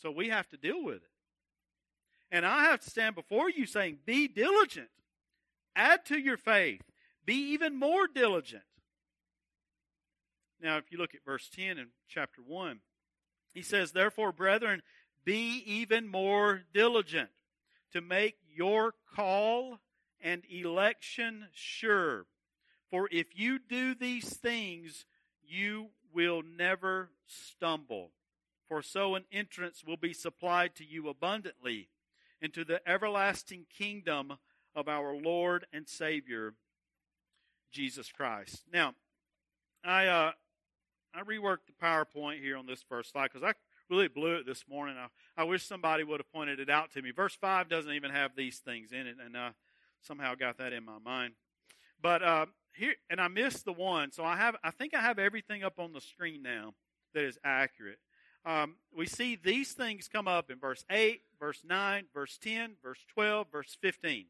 So 0.00 0.10
we 0.10 0.28
have 0.28 0.48
to 0.48 0.56
deal 0.56 0.82
with 0.82 0.96
it. 0.96 1.10
And 2.30 2.46
I 2.46 2.64
have 2.64 2.80
to 2.80 2.90
stand 2.90 3.16
before 3.16 3.50
you 3.50 3.66
saying, 3.66 3.98
be 4.06 4.28
diligent. 4.28 4.88
Add 5.74 6.04
to 6.06 6.18
your 6.18 6.36
faith. 6.36 6.82
Be 7.26 7.34
even 7.52 7.78
more 7.78 8.06
diligent. 8.06 8.62
Now, 10.62 10.76
if 10.76 10.90
you 10.90 10.98
look 10.98 11.14
at 11.14 11.24
verse 11.24 11.48
10 11.54 11.78
in 11.78 11.86
chapter 12.08 12.42
1, 12.46 12.80
he 13.54 13.62
says, 13.62 13.92
Therefore, 13.92 14.32
brethren, 14.32 14.82
be 15.24 15.62
even 15.66 16.06
more 16.08 16.62
diligent 16.72 17.30
to 17.92 18.00
make 18.00 18.36
your 18.54 18.94
call 19.14 19.78
and 20.20 20.42
election 20.50 21.46
sure. 21.52 22.26
For 22.90 23.08
if 23.10 23.28
you 23.34 23.58
do 23.58 23.94
these 23.94 24.36
things, 24.36 25.06
you 25.42 25.88
will 26.12 26.42
never 26.42 27.10
stumble. 27.26 28.10
For 28.68 28.82
so 28.82 29.14
an 29.14 29.24
entrance 29.32 29.82
will 29.84 29.96
be 29.96 30.12
supplied 30.12 30.74
to 30.76 30.84
you 30.84 31.08
abundantly 31.08 31.88
into 32.40 32.64
the 32.64 32.80
everlasting 32.88 33.66
kingdom 33.76 34.34
of 34.74 34.88
our 34.88 35.14
Lord 35.14 35.66
and 35.72 35.88
Savior, 35.88 36.54
Jesus 37.72 38.10
Christ. 38.12 38.64
Now, 38.72 38.94
I 39.84 40.06
uh, 40.06 40.32
I 41.14 41.22
reworked 41.22 41.66
the 41.66 41.72
PowerPoint 41.82 42.40
here 42.40 42.56
on 42.56 42.66
this 42.66 42.82
first 42.88 43.12
slide 43.12 43.30
because 43.32 43.42
I 43.42 43.52
really 43.88 44.08
blew 44.08 44.36
it 44.36 44.46
this 44.46 44.64
morning. 44.68 44.96
I, 44.96 45.08
I 45.40 45.44
wish 45.44 45.64
somebody 45.64 46.04
would 46.04 46.20
have 46.20 46.32
pointed 46.32 46.60
it 46.60 46.70
out 46.70 46.92
to 46.92 47.02
me. 47.02 47.10
Verse 47.10 47.34
5 47.34 47.68
doesn't 47.68 47.92
even 47.92 48.10
have 48.10 48.36
these 48.36 48.58
things 48.58 48.92
in 48.92 49.06
it, 49.06 49.16
and 49.24 49.36
uh, 49.36 49.50
somehow 50.02 50.34
got 50.34 50.58
that 50.58 50.72
in 50.72 50.84
my 50.84 50.98
mind. 50.98 51.34
But 52.00 52.22
uh, 52.22 52.46
here, 52.74 52.94
and 53.10 53.20
I 53.20 53.28
missed 53.28 53.64
the 53.64 53.72
one, 53.72 54.12
so 54.12 54.24
I 54.24 54.36
have. 54.36 54.56
I 54.62 54.70
think 54.70 54.94
I 54.94 55.00
have 55.00 55.18
everything 55.18 55.64
up 55.64 55.78
on 55.78 55.92
the 55.92 56.00
screen 56.00 56.42
now 56.42 56.74
that 57.14 57.24
is 57.24 57.38
accurate. 57.44 57.98
Um, 58.46 58.76
we 58.96 59.06
see 59.06 59.36
these 59.36 59.72
things 59.72 60.08
come 60.08 60.26
up 60.26 60.50
in 60.50 60.58
verse 60.58 60.84
8, 60.88 61.20
verse 61.38 61.60
9, 61.62 62.04
verse 62.14 62.38
10, 62.42 62.76
verse 62.82 63.04
12, 63.12 63.48
verse 63.52 63.76
15, 63.82 64.26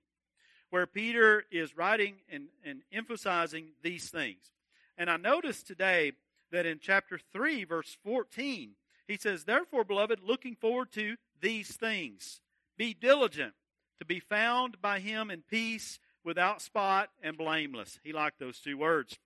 where 0.70 0.86
Peter 0.86 1.44
is 1.52 1.76
writing 1.76 2.16
and, 2.28 2.48
and 2.64 2.82
emphasizing 2.92 3.68
these 3.82 4.08
things. 4.08 4.50
And 4.98 5.08
I 5.08 5.16
noticed 5.16 5.68
today 5.68 6.12
that 6.50 6.66
in 6.66 6.78
chapter 6.80 7.18
3, 7.32 7.64
verse 7.64 7.96
14, 8.04 8.72
he 9.06 9.16
says, 9.16 9.44
Therefore, 9.44 9.84
beloved, 9.84 10.20
looking 10.22 10.54
forward 10.54 10.92
to 10.92 11.16
these 11.40 11.76
things, 11.76 12.40
be 12.76 12.94
diligent 12.94 13.54
to 13.98 14.04
be 14.04 14.20
found 14.20 14.80
by 14.80 15.00
him 15.00 15.30
in 15.30 15.42
peace 15.42 15.98
without 16.24 16.62
spot 16.62 17.10
and 17.22 17.36
blameless. 17.36 17.98
He 18.02 18.12
liked 18.12 18.38
those 18.38 18.58
two 18.58 18.78
words, 18.78 19.18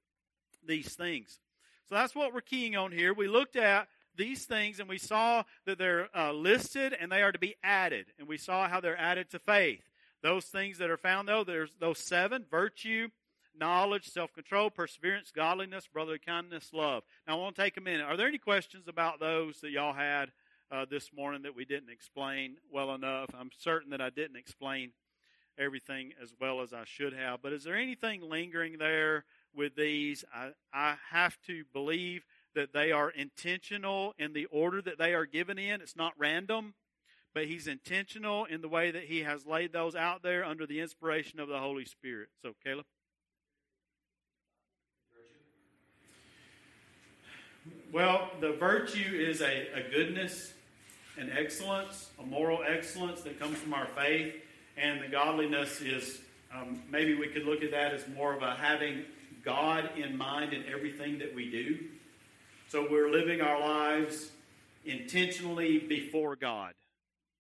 these 0.67 0.95
things. 0.95 1.39
So 1.89 1.95
that's 1.95 2.15
what 2.15 2.33
we're 2.33 2.41
keying 2.41 2.77
on 2.77 2.93
here. 2.93 3.13
We 3.13 3.29
looked 3.29 3.57
at 3.57 3.89
these 4.17 4.45
things 4.45 4.81
and 4.81 4.89
we 4.89 4.99
saw 4.99 5.43
that 5.67 5.79
they're 5.79 6.09
uh, 6.17 6.33
listed 6.33 6.95
and 6.99 7.11
they 7.11 7.23
are 7.23 7.33
to 7.33 7.39
be 7.39 7.57
added. 7.63 8.07
And 8.19 8.27
we 8.27 8.39
saw 8.39 8.69
how 8.69 8.81
they're 8.81 8.99
added 8.99 9.31
to 9.31 9.39
faith. 9.39 9.83
Those 10.23 10.47
things 10.47 10.79
that 10.79 10.91
are 10.91 10.97
found, 10.97 11.29
though, 11.29 11.45
there's 11.45 11.75
those 11.79 11.99
seven 11.99 12.47
virtue, 12.51 13.09
knowledge, 13.59 14.11
self 14.11 14.33
control, 14.33 14.71
perseverance, 14.71 15.33
godliness, 15.35 15.89
brotherly 15.93 16.19
kindness, 16.19 16.71
love. 16.73 17.03
Now, 17.27 17.39
I 17.39 17.41
want 17.41 17.57
to 17.57 17.63
take 17.63 17.77
a 17.77 17.81
minute. 17.81 18.07
Are 18.07 18.17
there 18.17 18.29
any 18.29 18.39
questions 18.39 18.89
about 18.89 19.21
those 19.21 19.61
that 19.61 19.71
y'all 19.71 19.95
had 19.95 20.31
uh, 20.71 20.85
this 20.91 21.11
morning 21.15 21.43
that 21.43 21.55
we 21.55 21.65
didn't 21.65 21.91
explain 21.91 22.57
well 22.73 22.95
enough. 22.95 23.31
I'm 23.39 23.51
certain 23.57 23.91
that 23.91 24.01
I 24.01 24.11
didn't 24.11 24.37
explain 24.37 24.91
everything 25.59 26.13
as 26.21 26.35
well 26.41 26.61
as 26.61 26.73
I 26.73 26.85
should 26.85 27.13
have. 27.13 27.43
But 27.43 27.53
is 27.53 27.65
there 27.65 27.77
anything 27.77 28.23
lingering 28.23 28.79
there 28.79 29.25
with 29.55 29.77
these? 29.77 30.25
I, 30.35 30.51
I 30.73 30.97
have 31.11 31.39
to 31.47 31.65
believe 31.73 32.25
that 32.55 32.73
they 32.73 32.93
are 32.93 33.11
intentional 33.11 34.15
in 34.19 34.33
the 34.33 34.47
order 34.47 34.83
that 34.83 34.99
they 34.99 35.15
are 35.15 35.27
given 35.27 35.59
in. 35.59 35.81
It's 35.81 35.97
not 35.97 36.13
random, 36.19 36.75
but 37.35 37.47
he's 37.47 37.67
intentional 37.67 38.45
in 38.45 38.61
the 38.61 38.69
way 38.69 38.91
that 38.91 39.05
he 39.05 39.21
has 39.21 39.47
laid 39.47 39.73
those 39.73 39.95
out 39.95 40.23
there 40.23 40.45
under 40.45 40.67
the 40.67 40.81
inspiration 40.81 41.39
of 41.41 41.49
the 41.49 41.59
Holy 41.59 41.85
Spirit. 41.85 42.29
So, 42.43 42.55
Caleb? 42.65 42.87
Well, 47.95 48.29
the 48.41 48.51
virtue 48.55 49.15
is 49.15 49.41
a, 49.41 49.69
a 49.73 49.89
goodness, 49.89 50.53
an 51.17 51.31
excellence, 51.31 52.11
a 52.19 52.27
moral 52.27 52.59
excellence 52.67 53.21
that 53.21 53.39
comes 53.39 53.57
from 53.57 53.73
our 53.73 53.87
faith. 53.87 54.35
And 54.77 55.01
the 55.01 55.07
godliness 55.07 55.81
is, 55.81 56.21
um, 56.53 56.83
maybe 56.91 57.15
we 57.15 57.29
could 57.29 57.45
look 57.45 57.63
at 57.63 57.71
that 57.71 57.95
as 57.95 58.03
more 58.09 58.35
of 58.35 58.43
a 58.43 58.57
having 58.57 59.05
God 59.45 59.91
in 59.97 60.17
mind 60.19 60.53
in 60.53 60.65
everything 60.67 61.21
that 61.21 61.37
we 61.37 61.49
do. 61.49 61.79
So 62.69 62.85
we're 62.91 63.13
living 63.13 63.41
our 63.41 63.61
lives 63.61 64.33
intentionally 64.85 65.79
before 65.79 66.35
God 66.35 66.75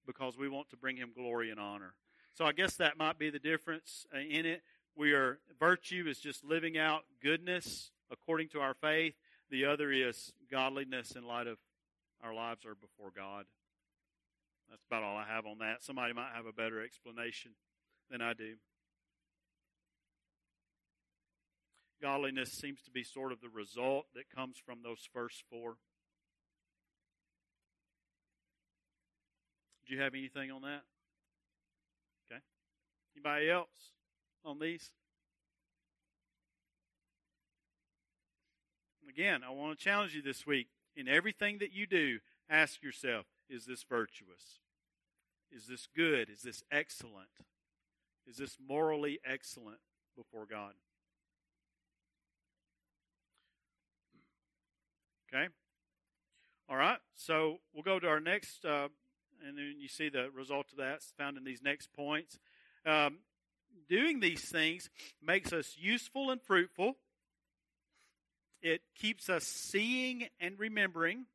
because 0.06 0.38
we 0.38 0.48
want 0.48 0.70
to 0.70 0.76
bring 0.76 0.96
Him 0.96 1.10
glory 1.16 1.50
and 1.50 1.58
honor. 1.58 1.94
So 2.32 2.44
I 2.44 2.52
guess 2.52 2.76
that 2.76 2.96
might 2.96 3.18
be 3.18 3.28
the 3.28 3.40
difference 3.40 4.06
uh, 4.14 4.18
in 4.20 4.46
it. 4.46 4.62
We 4.94 5.14
are 5.14 5.40
virtue 5.58 6.04
is 6.06 6.20
just 6.20 6.44
living 6.44 6.78
out 6.78 7.02
goodness 7.20 7.90
according 8.08 8.50
to 8.50 8.60
our 8.60 8.74
faith. 8.74 9.16
The 9.50 9.64
other 9.66 9.92
is 9.92 10.32
godliness 10.50 11.12
in 11.12 11.24
light 11.24 11.46
of 11.46 11.58
our 12.22 12.34
lives 12.34 12.64
are 12.64 12.74
before 12.74 13.10
God. 13.14 13.44
That's 14.70 14.84
about 14.90 15.02
all 15.02 15.16
I 15.16 15.26
have 15.26 15.46
on 15.46 15.58
that. 15.58 15.82
Somebody 15.82 16.12
might 16.14 16.32
have 16.34 16.46
a 16.46 16.52
better 16.52 16.82
explanation 16.82 17.52
than 18.10 18.22
I 18.22 18.32
do. 18.32 18.54
Godliness 22.00 22.52
seems 22.52 22.82
to 22.82 22.90
be 22.90 23.04
sort 23.04 23.32
of 23.32 23.40
the 23.40 23.48
result 23.48 24.06
that 24.14 24.34
comes 24.34 24.56
from 24.64 24.82
those 24.82 25.08
first 25.12 25.44
four. 25.50 25.76
Do 29.86 29.94
you 29.94 30.00
have 30.00 30.14
anything 30.14 30.50
on 30.50 30.62
that? 30.62 30.82
Okay. 32.30 32.40
Anybody 33.16 33.50
else 33.50 33.92
on 34.44 34.58
these? 34.58 34.90
Again, 39.14 39.42
I 39.46 39.52
want 39.52 39.78
to 39.78 39.84
challenge 39.84 40.12
you 40.12 40.22
this 40.22 40.44
week. 40.44 40.66
In 40.96 41.06
everything 41.06 41.58
that 41.58 41.72
you 41.72 41.86
do, 41.86 42.18
ask 42.50 42.82
yourself 42.82 43.26
is 43.48 43.64
this 43.64 43.84
virtuous? 43.88 44.58
Is 45.52 45.66
this 45.66 45.86
good? 45.94 46.28
Is 46.28 46.42
this 46.42 46.64
excellent? 46.72 47.28
Is 48.26 48.38
this 48.38 48.56
morally 48.66 49.20
excellent 49.24 49.78
before 50.16 50.46
God? 50.50 50.72
Okay? 55.32 55.46
All 56.68 56.76
right, 56.76 56.98
so 57.14 57.58
we'll 57.72 57.84
go 57.84 58.00
to 58.00 58.08
our 58.08 58.20
next, 58.20 58.64
uh, 58.64 58.88
and 59.46 59.56
then 59.56 59.74
you 59.78 59.86
see 59.86 60.08
the 60.08 60.28
result 60.34 60.72
of 60.72 60.78
that 60.78 61.02
found 61.16 61.36
in 61.36 61.44
these 61.44 61.62
next 61.62 61.92
points. 61.92 62.38
Um, 62.84 63.18
doing 63.88 64.18
these 64.18 64.48
things 64.48 64.90
makes 65.22 65.52
us 65.52 65.76
useful 65.78 66.30
and 66.30 66.42
fruitful. 66.42 66.96
It 68.64 68.80
keeps 68.98 69.28
us 69.28 69.44
seeing 69.44 70.26
and 70.40 70.58
remembering. 70.58 71.26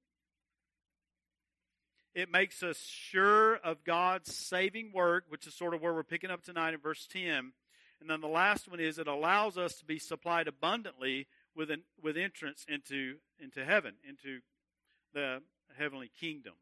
It 2.16 2.32
makes 2.32 2.64
us 2.64 2.80
sure 2.80 3.58
of 3.58 3.84
God's 3.84 4.36
saving 4.36 4.92
work, 4.96 5.26
which 5.30 5.46
is 5.46 5.54
sort 5.54 5.76
of 5.76 5.82
where 5.82 5.94
we're 5.94 6.02
picking 6.04 6.32
up 6.32 6.42
tonight 6.42 6.74
in 6.74 6.80
verse 6.80 7.08
10. 7.14 7.54
And 8.02 8.10
then 8.10 8.20
the 8.20 8.28
last 8.28 8.68
one 8.68 8.80
is 8.80 8.98
it 8.98 9.08
allows 9.08 9.60
us 9.60 9.76
to 9.76 9.86
be 9.86 10.00
supplied 10.00 10.48
abundantly 10.48 11.28
with, 11.56 11.70
an, 11.70 11.84
with 12.02 12.18
entrance 12.18 12.66
into, 12.68 13.18
into 13.40 13.64
heaven, 13.64 13.94
into 14.04 14.40
the 15.14 15.44
heavenly 15.78 16.10
kingdom. 16.20 16.54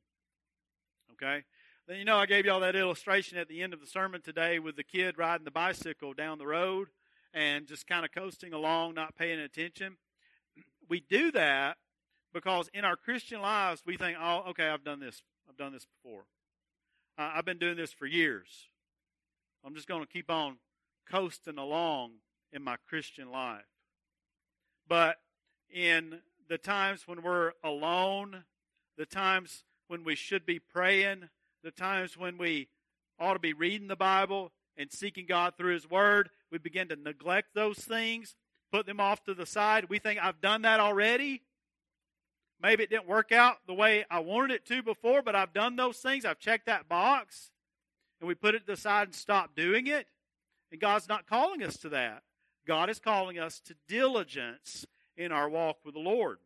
Okay? 1.14 1.46
Then, 1.88 1.98
you 1.98 2.04
know, 2.04 2.18
I 2.18 2.26
gave 2.26 2.46
y'all 2.46 2.60
that 2.60 2.76
illustration 2.76 3.38
at 3.38 3.48
the 3.48 3.62
end 3.62 3.74
of 3.74 3.80
the 3.80 3.88
sermon 3.88 4.22
today 4.22 4.60
with 4.60 4.76
the 4.76 4.84
kid 4.84 5.18
riding 5.18 5.46
the 5.46 5.52
bicycle 5.52 6.14
down 6.14 6.40
the 6.40 6.48
road 6.48 6.90
and 7.34 7.68
just 7.68 7.88
kind 7.88 8.04
of 8.04 8.12
coasting 8.12 8.52
along, 8.52 8.96
not 8.96 9.16
paying 9.16 9.40
attention. 9.40 9.96
We 10.90 11.02
do 11.02 11.32
that 11.32 11.78
because 12.34 12.70
in 12.74 12.86
our 12.86 12.96
Christian 12.96 13.42
lives, 13.42 13.84
we 13.86 13.98
think, 13.98 14.18
oh, 14.22 14.44
okay, 14.50 14.68
I've 14.68 14.84
done 14.84 15.00
this 15.00 15.22
I've 15.50 15.58
done 15.58 15.74
this 15.74 15.86
before. 15.86 16.26
Uh, 17.18 17.32
I've 17.36 17.46
been 17.46 17.58
doing 17.58 17.78
this 17.78 17.92
for 17.92 18.06
years. 18.06 18.68
I'm 19.66 19.76
just 19.76 19.88
going 19.88 20.02
to 20.02 20.08
keep 20.08 20.30
on 20.30 20.58
coasting 21.10 21.58
along 21.58 22.14
in 22.52 22.62
my 22.62 22.76
Christian 22.88 23.32
life. 23.32 23.66
But 24.88 25.18
in 25.74 26.20
the 26.50 26.58
times 26.58 27.08
when 27.08 27.24
we're 27.24 27.54
alone, 27.64 28.44
the 28.98 29.06
times 29.06 29.64
when 29.88 30.04
we 30.04 30.16
should 30.16 30.46
be 30.46 30.60
praying, 30.60 31.30
the 31.64 31.72
times 31.72 32.18
when 32.18 32.38
we 32.38 32.68
ought 33.20 33.34
to 33.34 33.40
be 33.40 33.54
reading 33.54 33.88
the 33.88 33.96
Bible 33.96 34.52
and 34.78 34.92
seeking 34.92 35.26
God 35.26 35.54
through 35.58 35.74
His 35.74 35.90
Word, 35.90 36.30
we 36.52 36.58
begin 36.58 36.88
to 36.90 36.96
neglect 36.96 37.50
those 37.56 37.80
things, 37.80 38.36
put 38.72 38.86
them 38.86 39.00
off 39.00 39.24
to 39.24 39.34
the 39.34 39.46
side. 39.46 39.90
We 39.90 40.00
think, 40.00 40.20
I've 40.22 40.42
done 40.42 40.64
that 40.64 40.80
already. 40.80 41.42
Maybe 42.62 42.84
it 42.84 42.90
didn't 42.90 43.08
work 43.08 43.32
out 43.32 43.58
the 43.68 43.74
way 43.74 44.06
I 44.10 44.20
wanted 44.20 44.56
it 44.56 44.66
to 44.68 44.82
before, 44.82 45.22
but 45.22 45.36
I've 45.36 45.54
done 45.54 45.76
those 45.76 45.98
things. 45.98 46.26
I've 46.26 46.40
checked 46.40 46.66
that 46.66 46.90
box. 46.90 47.52
And 48.20 48.28
we 48.28 48.36
put 48.36 48.56
it 48.56 48.68
aside 48.68 49.08
and 49.08 49.16
stop 49.16 49.56
doing 49.56 49.88
it. 49.88 50.08
And 50.72 50.82
God's 50.82 51.08
not 51.08 51.28
calling 51.28 51.64
us 51.64 51.78
to 51.78 51.90
that. 51.90 52.24
God 52.66 52.90
is 52.90 53.00
calling 53.00 53.40
us 53.40 53.60
to 53.62 53.76
diligence 53.88 54.86
in 55.16 55.32
our 55.32 55.50
walk 55.50 55.78
with 55.86 55.94
the 55.94 56.02
Lord. 56.02 56.40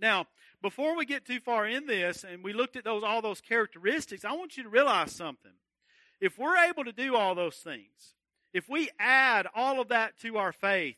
Now, 0.00 0.26
before 0.62 0.96
we 0.96 1.04
get 1.04 1.24
too 1.24 1.40
far 1.40 1.66
in 1.66 1.86
this 1.86 2.24
and 2.24 2.44
we 2.44 2.52
looked 2.52 2.76
at 2.76 2.84
those 2.84 3.02
all 3.02 3.22
those 3.22 3.40
characteristics, 3.40 4.24
I 4.24 4.32
want 4.32 4.56
you 4.56 4.62
to 4.62 4.68
realize 4.68 5.12
something. 5.12 5.52
If 6.20 6.38
we're 6.38 6.56
able 6.56 6.84
to 6.84 6.92
do 6.92 7.16
all 7.16 7.34
those 7.34 7.56
things, 7.56 8.14
if 8.52 8.68
we 8.68 8.90
add 8.98 9.46
all 9.54 9.80
of 9.80 9.88
that 9.88 10.18
to 10.20 10.36
our 10.38 10.52
faith, 10.52 10.96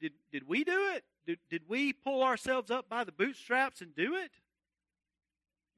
did, 0.00 0.12
did 0.32 0.48
we 0.48 0.64
do 0.64 0.92
it? 0.94 1.04
Did, 1.26 1.38
did 1.50 1.62
we 1.68 1.92
pull 1.92 2.22
ourselves 2.22 2.70
up 2.70 2.88
by 2.88 3.04
the 3.04 3.12
bootstraps 3.12 3.80
and 3.80 3.94
do 3.94 4.16
it? 4.16 4.30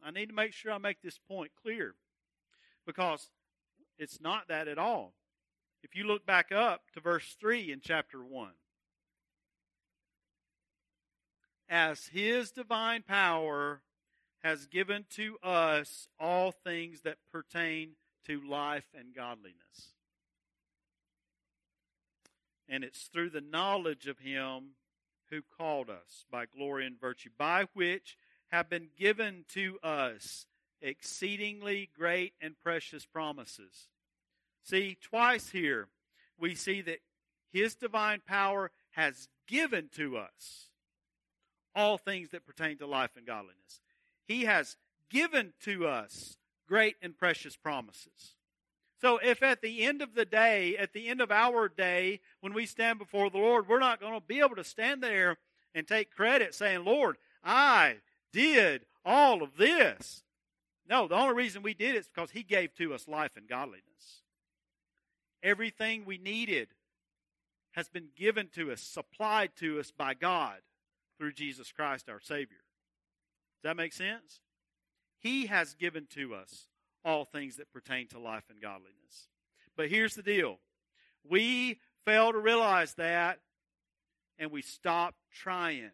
I 0.04 0.10
need 0.10 0.28
to 0.28 0.34
make 0.34 0.52
sure 0.52 0.72
I 0.72 0.78
make 0.78 1.02
this 1.02 1.18
point 1.28 1.52
clear 1.62 1.94
because 2.86 3.28
it's 3.98 4.20
not 4.20 4.48
that 4.48 4.68
at 4.68 4.78
all. 4.78 5.14
If 5.82 5.96
you 5.96 6.04
look 6.04 6.24
back 6.26 6.52
up 6.52 6.82
to 6.94 7.00
verse 7.00 7.36
3 7.40 7.72
in 7.72 7.80
chapter 7.80 8.22
1, 8.22 8.50
as 11.68 12.06
his 12.08 12.50
divine 12.50 13.02
power 13.02 13.82
has 14.42 14.66
given 14.66 15.04
to 15.10 15.38
us 15.42 16.08
all 16.18 16.52
things 16.52 17.02
that 17.02 17.16
pertain 17.30 17.92
to 18.26 18.40
life 18.46 18.86
and 18.96 19.14
godliness. 19.14 19.94
And 22.72 22.84
it's 22.84 23.02
through 23.02 23.28
the 23.30 23.42
knowledge 23.42 24.06
of 24.06 24.20
him 24.20 24.76
who 25.28 25.42
called 25.58 25.90
us 25.90 26.24
by 26.30 26.46
glory 26.46 26.86
and 26.86 26.98
virtue, 26.98 27.28
by 27.36 27.66
which 27.74 28.16
have 28.50 28.70
been 28.70 28.88
given 28.98 29.44
to 29.52 29.78
us 29.82 30.46
exceedingly 30.80 31.90
great 31.94 32.32
and 32.40 32.54
precious 32.62 33.04
promises. 33.04 33.88
See, 34.64 34.96
twice 35.02 35.50
here 35.50 35.88
we 36.38 36.54
see 36.54 36.80
that 36.80 37.00
His 37.52 37.74
divine 37.74 38.20
power 38.26 38.70
has 38.92 39.28
given 39.46 39.90
to 39.96 40.16
us 40.16 40.70
all 41.74 41.98
things 41.98 42.30
that 42.30 42.46
pertain 42.46 42.78
to 42.78 42.86
life 42.86 43.16
and 43.16 43.26
godliness. 43.26 43.80
He 44.24 44.44
has 44.44 44.76
given 45.10 45.52
to 45.64 45.86
us 45.86 46.38
great 46.66 46.96
and 47.02 47.16
precious 47.16 47.54
promises. 47.54 48.34
So, 49.02 49.18
if 49.18 49.42
at 49.42 49.62
the 49.62 49.82
end 49.82 50.00
of 50.00 50.14
the 50.14 50.24
day, 50.24 50.76
at 50.76 50.92
the 50.92 51.08
end 51.08 51.20
of 51.20 51.32
our 51.32 51.68
day, 51.68 52.20
when 52.40 52.54
we 52.54 52.66
stand 52.66 53.00
before 53.00 53.30
the 53.30 53.38
Lord, 53.38 53.68
we're 53.68 53.80
not 53.80 54.00
going 54.00 54.14
to 54.14 54.24
be 54.24 54.38
able 54.38 54.54
to 54.54 54.62
stand 54.62 55.02
there 55.02 55.38
and 55.74 55.88
take 55.88 56.14
credit 56.14 56.54
saying, 56.54 56.84
Lord, 56.84 57.16
I 57.42 57.96
did 58.32 58.86
all 59.04 59.42
of 59.42 59.56
this. 59.56 60.22
No, 60.88 61.08
the 61.08 61.16
only 61.16 61.34
reason 61.34 61.64
we 61.64 61.74
did 61.74 61.96
it 61.96 61.98
is 61.98 62.06
because 62.14 62.30
He 62.30 62.44
gave 62.44 62.76
to 62.76 62.94
us 62.94 63.08
life 63.08 63.32
and 63.36 63.48
godliness. 63.48 64.22
Everything 65.42 66.04
we 66.04 66.16
needed 66.16 66.68
has 67.72 67.88
been 67.88 68.10
given 68.16 68.50
to 68.54 68.70
us, 68.70 68.80
supplied 68.80 69.50
to 69.56 69.80
us 69.80 69.90
by 69.90 70.14
God 70.14 70.58
through 71.18 71.32
Jesus 71.32 71.72
Christ 71.72 72.08
our 72.08 72.20
Savior. 72.20 72.62
Does 73.60 73.70
that 73.70 73.76
make 73.76 73.94
sense? 73.94 74.38
He 75.18 75.46
has 75.46 75.74
given 75.74 76.06
to 76.14 76.36
us 76.36 76.68
all 77.04 77.24
things 77.24 77.56
that 77.56 77.72
pertain 77.72 78.06
to 78.08 78.18
life 78.18 78.44
and 78.50 78.60
godliness. 78.60 79.28
But 79.76 79.88
here's 79.88 80.14
the 80.14 80.22
deal 80.22 80.58
we 81.28 81.78
fail 82.04 82.32
to 82.32 82.38
realize 82.38 82.94
that 82.94 83.38
and 84.38 84.50
we 84.50 84.62
stop 84.62 85.14
trying. 85.32 85.90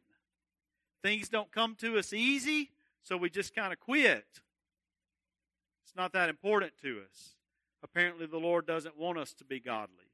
Things 1.03 1.29
don't 1.29 1.53
come 1.53 1.77
to 1.77 1.99
us 1.99 2.13
easy, 2.13 2.71
so 3.03 3.17
we 3.17 3.31
just 3.31 3.55
kind 3.55 3.73
of 3.73 3.79
quit. 3.79 4.27
It's 5.85 5.97
not 5.97 6.13
that 6.13 6.29
important 6.29 6.73
to 6.83 7.03
us. 7.09 7.35
Apparently, 7.83 8.27
the 8.27 8.39
Lord 8.39 8.67
doesn't 8.67 8.99
want 8.99 9.19
us 9.19 9.33
to 9.35 9.45
be 9.45 9.61
godly. 9.61 10.11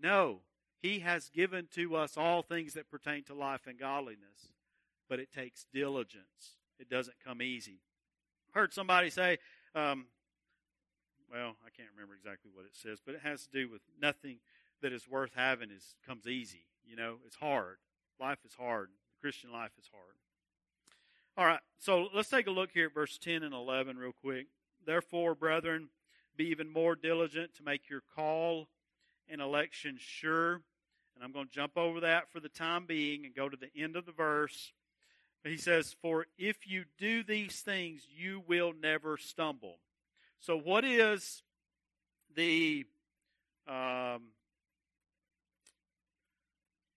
No, 0.00 0.40
He 0.82 0.98
has 1.00 1.30
given 1.30 1.68
to 1.74 1.96
us 1.96 2.16
all 2.16 2.42
things 2.42 2.74
that 2.74 2.90
pertain 2.90 3.24
to 3.24 3.34
life 3.34 3.66
and 3.66 3.78
godliness, 3.78 4.52
but 5.08 5.18
it 5.18 5.32
takes 5.32 5.66
diligence. 5.72 6.58
It 6.78 6.90
doesn't 6.90 7.16
come 7.24 7.40
easy. 7.40 7.80
Heard 8.52 8.74
somebody 8.74 9.10
say, 9.10 9.38
um, 9.74 10.06
well, 11.30 11.56
I 11.66 11.70
can't 11.76 11.88
remember 11.94 12.14
exactly 12.14 12.50
what 12.54 12.64
it 12.64 12.74
says, 12.74 12.98
but 13.04 13.14
it 13.14 13.22
has 13.22 13.46
to 13.46 13.50
do 13.50 13.68
with 13.68 13.82
nothing 14.00 14.38
that 14.82 14.92
is 14.92 15.08
worth 15.08 15.32
having 15.34 15.70
is 15.70 15.96
comes 16.06 16.26
easy. 16.26 16.66
You 16.86 16.96
know, 16.96 17.16
it's 17.26 17.36
hard. 17.36 17.78
Life 18.20 18.38
is 18.44 18.54
hard. 18.54 18.88
The 18.88 19.20
Christian 19.20 19.50
life 19.52 19.72
is 19.78 19.88
hard. 19.92 20.14
All 21.36 21.46
right, 21.46 21.60
so 21.78 22.08
let's 22.14 22.28
take 22.28 22.46
a 22.46 22.52
look 22.52 22.70
here 22.72 22.86
at 22.86 22.94
verse 22.94 23.18
10 23.18 23.42
and 23.42 23.52
11 23.52 23.96
real 23.96 24.12
quick. 24.12 24.46
Therefore, 24.86 25.34
brethren, 25.34 25.88
be 26.36 26.46
even 26.46 26.70
more 26.70 26.94
diligent 26.94 27.54
to 27.56 27.64
make 27.64 27.90
your 27.90 28.02
call 28.14 28.68
and 29.28 29.40
election 29.40 29.96
sure. 29.98 30.60
And 31.14 31.24
I'm 31.24 31.32
going 31.32 31.46
to 31.46 31.52
jump 31.52 31.76
over 31.76 32.00
that 32.00 32.28
for 32.28 32.38
the 32.38 32.48
time 32.48 32.86
being 32.86 33.24
and 33.24 33.34
go 33.34 33.48
to 33.48 33.56
the 33.56 33.70
end 33.76 33.96
of 33.96 34.06
the 34.06 34.12
verse. 34.12 34.72
He 35.44 35.58
says, 35.58 35.94
For 36.00 36.26
if 36.38 36.66
you 36.66 36.84
do 36.98 37.22
these 37.22 37.60
things, 37.60 38.06
you 38.10 38.42
will 38.46 38.72
never 38.80 39.18
stumble. 39.18 39.76
So, 40.40 40.58
what 40.58 40.84
is 40.84 41.42
the 42.34 42.86
um, 43.68 44.22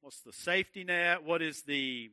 what's 0.02 0.22
the 0.22 0.34
safety 0.34 0.86
net? 0.86 1.24
What 1.24 1.42
is 1.42 1.64
the 1.64 2.12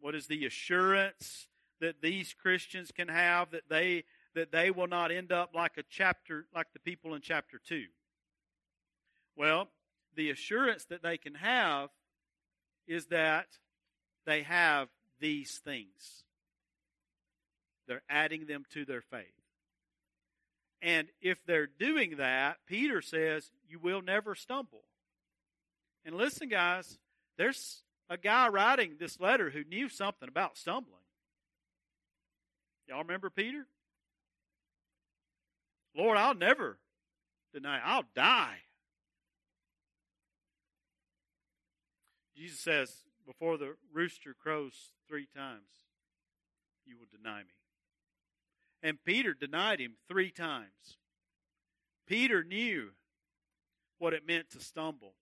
what 0.00 0.14
is 0.14 0.26
the 0.26 0.46
assurance 0.46 1.46
that 1.80 2.02
these 2.02 2.34
Christians 2.34 2.90
can 2.90 3.08
have 3.08 3.52
that 3.52 3.68
they 3.68 4.04
that 4.34 4.50
they 4.50 4.70
will 4.70 4.86
not 4.86 5.10
end 5.12 5.32
up 5.32 5.54
like 5.54 5.76
a 5.76 5.84
chapter 5.88 6.46
like 6.54 6.72
the 6.72 6.80
people 6.80 7.14
in 7.14 7.20
chapter 7.20 7.60
2? 7.64 7.84
Well, 9.36 9.68
the 10.16 10.30
assurance 10.30 10.84
that 10.86 11.02
they 11.02 11.16
can 11.16 11.34
have 11.34 11.90
is 12.88 13.06
that 13.06 13.46
they 14.28 14.42
have 14.42 14.88
these 15.20 15.58
things. 15.64 16.22
They're 17.86 18.02
adding 18.10 18.44
them 18.44 18.64
to 18.74 18.84
their 18.84 19.00
faith. 19.00 19.24
And 20.82 21.08
if 21.22 21.42
they're 21.46 21.66
doing 21.66 22.18
that, 22.18 22.58
Peter 22.66 23.00
says, 23.00 23.50
you 23.66 23.78
will 23.78 24.02
never 24.02 24.34
stumble. 24.34 24.82
And 26.04 26.14
listen, 26.14 26.50
guys, 26.50 26.98
there's 27.38 27.82
a 28.10 28.18
guy 28.18 28.48
writing 28.48 28.96
this 28.98 29.18
letter 29.18 29.48
who 29.48 29.64
knew 29.64 29.88
something 29.88 30.28
about 30.28 30.58
stumbling. 30.58 30.94
Y'all 32.86 32.98
remember 32.98 33.30
Peter? 33.30 33.66
Lord, 35.96 36.18
I'll 36.18 36.34
never 36.34 36.78
deny, 37.54 37.80
I'll 37.82 38.04
die. 38.14 38.58
Jesus 42.36 42.60
says, 42.60 42.94
before 43.28 43.58
the 43.58 43.76
rooster 43.92 44.34
crows 44.34 44.72
three 45.06 45.28
times, 45.36 45.84
you 46.86 46.96
will 46.98 47.06
deny 47.14 47.40
me. 47.40 47.54
And 48.82 49.04
Peter 49.04 49.34
denied 49.34 49.80
him 49.80 49.96
three 50.08 50.30
times. 50.30 50.96
Peter 52.06 52.42
knew 52.42 52.92
what 53.98 54.14
it 54.14 54.26
meant 54.26 54.48
to 54.50 54.60
stumble. 54.60 55.12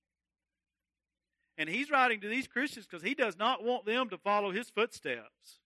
And 1.59 1.69
he's 1.69 1.90
writing 1.90 2.21
to 2.21 2.29
these 2.29 2.47
Christians 2.47 2.87
because 2.87 3.03
he 3.03 3.14
does 3.14 3.37
not 3.37 3.64
want 3.64 3.87
them 3.87 4.09
to 4.11 4.19
follow 4.19 4.53
his 4.53 4.71
footsteps. 4.71 5.59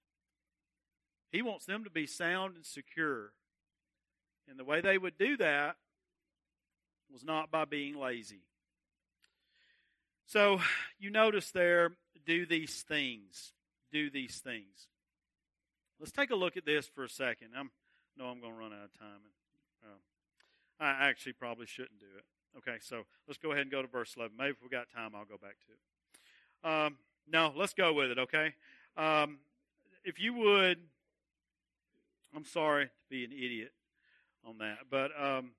He 1.31 1.42
wants 1.42 1.66
them 1.66 1.85
to 1.85 1.90
be 1.90 2.07
sound 2.07 2.57
and 2.57 2.64
secure. 2.64 3.33
And 4.48 4.59
the 4.59 4.64
way 4.64 4.81
they 4.81 4.96
would 4.96 5.18
do 5.18 5.37
that 5.37 5.76
was 7.12 7.22
not 7.22 7.50
by 7.50 7.66
being 7.66 7.98
lazy. 7.98 8.44
So 10.26 10.61
you 10.98 11.11
notice 11.11 11.50
there, 11.50 11.90
do 12.24 12.46
these 12.46 12.83
things. 12.83 13.52
Do 13.92 14.11
these 14.11 14.38
things. 14.38 14.88
Let's 15.98 16.12
take 16.12 16.30
a 16.30 16.37
look 16.37 16.56
at 16.56 16.64
this 16.64 16.87
for 16.87 17.04
a 17.04 17.09
second. 17.09 17.48
I'm 17.56 17.70
know 18.20 18.26
I'm 18.26 18.40
going 18.40 18.52
to 18.52 18.59
run 18.59 18.72
out 18.72 18.85
of 18.85 18.98
time. 18.98 19.20
And, 19.24 19.92
uh, 19.92 20.85
I 20.85 21.09
actually 21.09 21.33
probably 21.33 21.66
shouldn't 21.66 21.98
do 21.98 22.06
it. 22.16 22.24
Okay, 22.59 22.78
so 22.80 23.04
let's 23.26 23.38
go 23.38 23.52
ahead 23.52 23.62
and 23.62 23.70
go 23.70 23.83
to 23.83 23.88
verse 23.88 24.14
11. 24.16 24.37
Maybe 24.37 24.50
if 24.50 24.62
we 24.62 24.68
got 24.68 24.90
time, 24.94 25.12
I'll 25.14 25.24
go 25.24 25.38
back 25.40 25.56
to 25.66 25.72
it. 25.72 26.87
Um, 26.87 26.96
no, 27.30 27.52
let's 27.56 27.74
go 27.74 27.92
with 27.92 28.11
it, 28.11 28.18
okay? 28.18 28.54
Um, 28.96 29.38
if 30.04 30.20
you 30.20 30.35
would, 30.35 30.78
I'm 32.35 32.44
sorry 32.44 32.87
to 32.87 32.90
be 33.09 33.24
an 33.24 33.33
idiot 33.33 33.72
on 34.44 34.59
that, 34.59 34.78
but 34.90 35.11
um, 35.18 35.52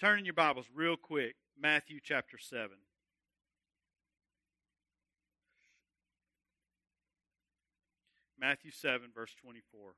turn 0.00 0.18
in 0.18 0.24
your 0.24 0.34
Bibles 0.34 0.66
real 0.74 0.96
quick, 0.96 1.36
Matthew 1.60 2.00
chapter 2.02 2.38
7. 2.38 2.70
Matthew 8.40 8.70
7, 8.70 9.10
verse 9.14 9.34
24. 9.42 9.92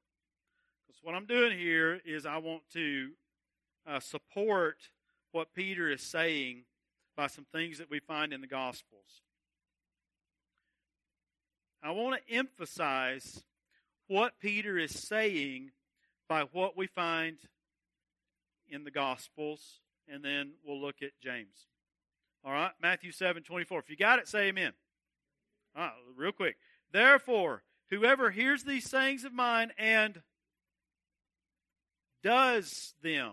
Because 0.86 1.00
what 1.02 1.14
I'm 1.14 1.26
doing 1.26 1.56
here 1.56 2.00
is 2.04 2.26
I 2.26 2.38
want 2.38 2.62
to 2.72 3.10
uh, 3.86 4.00
support 4.00 4.76
what 5.30 5.54
Peter 5.54 5.90
is 5.90 6.02
saying 6.02 6.64
by 7.16 7.28
some 7.28 7.46
things 7.52 7.78
that 7.78 7.90
we 7.90 8.00
find 8.00 8.32
in 8.32 8.40
the 8.40 8.46
Gospels. 8.46 9.22
I 11.82 11.92
want 11.92 12.16
to 12.16 12.34
emphasize 12.34 13.44
what 14.08 14.38
Peter 14.40 14.78
is 14.78 14.92
saying 14.92 15.70
by 16.28 16.42
what 16.52 16.76
we 16.76 16.86
find 16.86 17.38
in 18.68 18.84
the 18.84 18.90
Gospels, 18.90 19.80
and 20.08 20.24
then 20.24 20.52
we'll 20.64 20.80
look 20.80 21.02
at 21.02 21.10
James. 21.22 21.66
All 22.44 22.52
right, 22.52 22.72
Matthew 22.80 23.12
7 23.12 23.42
24. 23.42 23.78
If 23.78 23.90
you 23.90 23.96
got 23.96 24.18
it, 24.18 24.28
say 24.28 24.48
amen. 24.48 24.72
All 25.76 25.84
right, 25.84 25.92
real 26.16 26.32
quick. 26.32 26.56
Therefore, 26.92 27.62
whoever 27.92 28.30
hears 28.30 28.64
these 28.64 28.88
sayings 28.88 29.24
of 29.24 29.34
mine 29.34 29.70
and 29.76 30.22
does 32.22 32.94
them, 33.02 33.32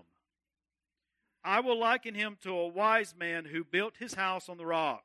I 1.45 1.61
will 1.61 1.79
liken 1.79 2.13
him 2.13 2.37
to 2.41 2.51
a 2.51 2.67
wise 2.67 3.15
man 3.17 3.45
who 3.45 3.63
built 3.63 3.95
his 3.97 4.13
house 4.13 4.49
on 4.49 4.57
the 4.57 4.65
rock. 4.65 5.03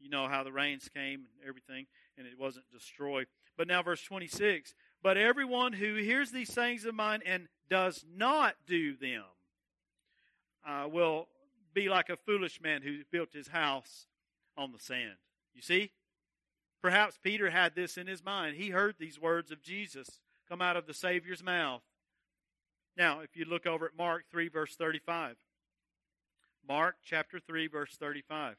You 0.00 0.08
know 0.08 0.26
how 0.26 0.42
the 0.42 0.52
rains 0.52 0.88
came 0.88 1.26
and 1.26 1.46
everything, 1.46 1.86
and 2.16 2.26
it 2.26 2.38
wasn't 2.38 2.64
destroyed. 2.72 3.26
But 3.58 3.68
now, 3.68 3.82
verse 3.82 4.02
26 4.02 4.72
But 5.02 5.18
everyone 5.18 5.74
who 5.74 5.96
hears 5.96 6.30
these 6.30 6.50
sayings 6.50 6.86
of 6.86 6.94
mine 6.94 7.20
and 7.26 7.48
does 7.68 8.02
not 8.16 8.54
do 8.66 8.96
them 8.96 9.24
uh, 10.66 10.88
will 10.90 11.28
be 11.74 11.90
like 11.90 12.08
a 12.08 12.16
foolish 12.16 12.58
man 12.62 12.80
who 12.80 13.00
built 13.10 13.34
his 13.34 13.48
house 13.48 14.06
on 14.56 14.72
the 14.72 14.78
sand. 14.78 15.16
You 15.54 15.60
see? 15.60 15.90
Perhaps 16.82 17.18
Peter 17.22 17.50
had 17.50 17.76
this 17.76 17.96
in 17.96 18.08
his 18.08 18.24
mind. 18.24 18.56
He 18.56 18.70
heard 18.70 18.96
these 18.98 19.20
words 19.20 19.52
of 19.52 19.62
Jesus 19.62 20.18
come 20.48 20.60
out 20.60 20.76
of 20.76 20.86
the 20.86 20.92
Savior's 20.92 21.42
mouth. 21.42 21.82
Now, 22.96 23.20
if 23.20 23.36
you 23.36 23.44
look 23.44 23.66
over 23.66 23.86
at 23.86 23.96
Mark 23.96 24.24
3, 24.30 24.48
verse 24.48 24.74
35. 24.74 25.36
Mark 26.68 26.96
chapter 27.04 27.38
3, 27.38 27.68
verse 27.68 27.96
35. 27.96 28.56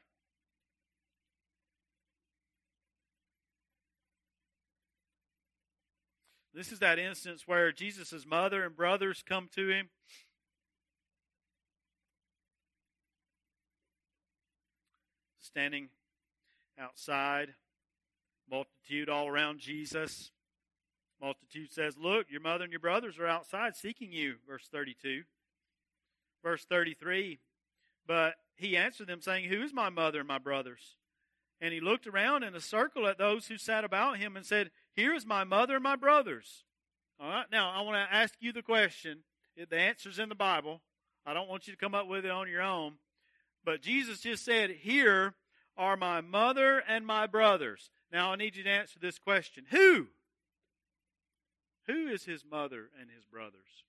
This 6.54 6.72
is 6.72 6.78
that 6.78 6.98
instance 6.98 7.42
where 7.46 7.72
Jesus' 7.72 8.24
mother 8.26 8.64
and 8.64 8.74
brothers 8.74 9.22
come 9.26 9.48
to 9.54 9.68
him. 9.68 9.90
Standing 15.40 15.88
outside, 16.78 17.54
multitude 18.50 19.08
all 19.08 19.28
around 19.28 19.58
Jesus. 19.58 20.30
Multitude 21.20 21.72
says, 21.72 21.96
Look, 21.96 22.30
your 22.30 22.40
mother 22.40 22.64
and 22.64 22.72
your 22.72 22.80
brothers 22.80 23.18
are 23.18 23.26
outside 23.26 23.76
seeking 23.76 24.12
you. 24.12 24.36
Verse 24.48 24.68
32. 24.70 25.22
Verse 26.42 26.64
33. 26.64 27.38
But 28.06 28.34
he 28.56 28.76
answered 28.76 29.06
them, 29.06 29.20
saying, 29.20 29.48
Who 29.48 29.62
is 29.62 29.72
my 29.72 29.88
mother 29.88 30.20
and 30.20 30.28
my 30.28 30.38
brothers? 30.38 30.96
And 31.60 31.72
he 31.72 31.80
looked 31.80 32.06
around 32.06 32.42
in 32.42 32.54
a 32.54 32.60
circle 32.60 33.06
at 33.06 33.18
those 33.18 33.46
who 33.46 33.56
sat 33.56 33.84
about 33.84 34.18
him 34.18 34.36
and 34.36 34.44
said, 34.44 34.70
Here 34.94 35.14
is 35.14 35.24
my 35.24 35.44
mother 35.44 35.76
and 35.76 35.82
my 35.82 35.96
brothers. 35.96 36.64
All 37.18 37.28
right, 37.28 37.46
now 37.50 37.70
I 37.70 37.80
want 37.82 37.96
to 37.96 38.14
ask 38.14 38.34
you 38.40 38.52
the 38.52 38.62
question. 38.62 39.20
The 39.56 39.78
answer's 39.78 40.18
in 40.18 40.28
the 40.28 40.34
Bible. 40.34 40.82
I 41.24 41.32
don't 41.32 41.48
want 41.48 41.66
you 41.66 41.72
to 41.72 41.78
come 41.78 41.94
up 41.94 42.08
with 42.08 42.24
it 42.24 42.30
on 42.30 42.50
your 42.50 42.60
own. 42.60 42.94
But 43.64 43.82
Jesus 43.82 44.20
just 44.20 44.44
said, 44.44 44.70
Here 44.70 45.34
are 45.76 45.96
my 45.96 46.20
mother 46.20 46.82
and 46.86 47.06
my 47.06 47.26
brothers. 47.26 47.90
Now 48.14 48.30
I 48.30 48.36
need 48.36 48.54
you 48.54 48.62
to 48.62 48.70
answer 48.70 49.00
this 49.00 49.18
question 49.18 49.64
Who? 49.72 50.06
Who 51.88 52.06
is 52.06 52.24
his 52.24 52.44
mother 52.48 52.88
and 53.00 53.10
his 53.10 53.24
brothers? 53.24 53.82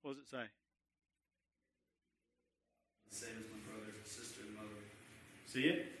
What 0.00 0.14
does 0.14 0.24
it 0.24 0.30
say? 0.30 0.44
The 3.10 3.14
same 3.14 3.36
as 3.38 3.44
my 3.44 3.70
brother, 3.70 3.92
sister, 4.04 4.40
and 4.46 4.56
mother. 4.56 4.80
See 5.44 5.64
it? 5.64 5.92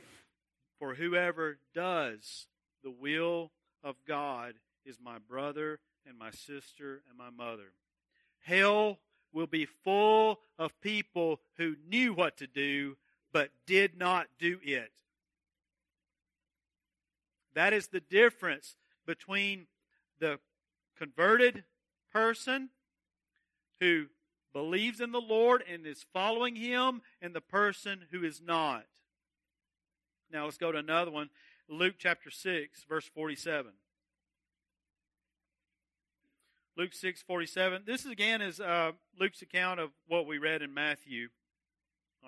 For 0.78 0.94
whoever 0.94 1.58
does 1.74 2.46
the 2.82 2.90
will 2.90 3.50
of 3.84 3.96
God 4.06 4.54
is 4.86 4.96
my 4.98 5.18
brother 5.18 5.78
and 6.06 6.18
my 6.18 6.30
sister 6.30 7.02
and 7.06 7.18
my 7.18 7.28
mother. 7.28 7.72
Hell 8.40 8.98
will 9.30 9.46
be 9.46 9.66
full 9.66 10.40
of 10.58 10.80
people 10.80 11.40
who 11.58 11.76
knew 11.86 12.14
what 12.14 12.38
to 12.38 12.46
do 12.46 12.96
but 13.32 13.50
did 13.66 13.98
not 13.98 14.28
do 14.38 14.58
it. 14.62 14.92
That 17.54 17.72
is 17.72 17.88
the 17.88 18.00
difference 18.00 18.76
between 19.06 19.66
the 20.20 20.38
converted 20.96 21.64
person 22.12 22.70
who 23.80 24.06
believes 24.52 25.00
in 25.00 25.12
the 25.12 25.20
Lord 25.20 25.62
and 25.70 25.86
is 25.86 26.04
following 26.12 26.56
Him 26.56 27.02
and 27.20 27.34
the 27.34 27.40
person 27.40 28.06
who 28.10 28.24
is 28.24 28.40
not. 28.40 28.84
Now 30.32 30.44
let's 30.44 30.58
go 30.58 30.72
to 30.72 30.78
another 30.78 31.10
one. 31.10 31.30
Luke 31.68 31.94
chapter 31.98 32.30
6, 32.30 32.84
verse 32.88 33.06
47. 33.14 33.72
Luke 36.76 36.94
6, 36.94 37.22
47. 37.22 37.82
This 37.86 38.04
is, 38.04 38.12
again 38.12 38.40
is 38.40 38.60
uh, 38.60 38.92
Luke's 39.18 39.42
account 39.42 39.80
of 39.80 39.90
what 40.06 40.26
we 40.26 40.38
read 40.38 40.62
in 40.62 40.72
Matthew. 40.72 41.28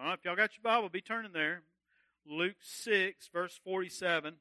All 0.00 0.06
right, 0.06 0.18
if 0.18 0.24
y'all 0.24 0.34
got 0.34 0.56
your 0.56 0.62
Bible, 0.62 0.88
be 0.88 1.02
turning 1.02 1.32
there. 1.34 1.60
Luke 2.26 2.56
6, 2.62 3.28
verse 3.34 3.60
47. 3.62 4.36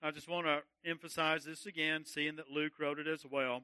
I 0.00 0.10
just 0.12 0.28
want 0.28 0.46
to 0.46 0.60
emphasize 0.88 1.44
this 1.44 1.66
again, 1.66 2.04
seeing 2.04 2.36
that 2.36 2.52
Luke 2.52 2.74
wrote 2.78 3.00
it 3.00 3.08
as 3.08 3.26
well. 3.28 3.62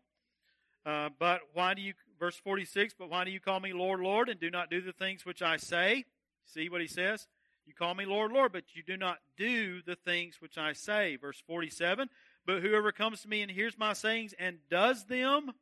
Uh, 0.85 1.11
but 1.17 1.43
why 1.53 1.75
do 1.75 1.81
you, 1.81 1.93
verse 2.19 2.35
46, 2.35 2.95
but 2.99 3.09
why 3.09 3.23
do 3.23 3.31
you 3.31 3.39
call 3.39 3.61
me 3.61 3.73
Lord, 3.73 4.01
Lord, 4.01 4.29
and 4.29 4.41
do 4.41 4.51
not 4.51 4.69
do 4.69 4.81
the 4.81 4.93
things 4.93 5.25
which 5.25 5.43
I 5.43 5.59
say? 5.59 6.07
See 6.45 6.69
what 6.69 6.81
he 6.81 6.89
says? 6.89 7.29
You 7.65 7.73
call 7.73 7.95
me 7.95 8.05
Lord, 8.05 8.33
Lord, 8.33 8.51
but 8.53 8.65
you 8.75 8.83
do 8.83 8.97
not 8.97 9.19
do 9.39 9.81
the 9.81 9.95
things 9.95 10.41
which 10.41 10.59
I 10.59 10.73
say. 10.73 11.15
Verse 11.15 11.41
47, 11.47 12.09
but 12.45 12.63
whoever 12.63 12.91
comes 12.91 13.23
to 13.23 13.29
me 13.29 13.43
and 13.43 13.51
hears 13.51 13.79
my 13.79 13.93
sayings 13.93 14.35
and 14.41 14.59
does 14.69 15.05
them, 15.05 15.53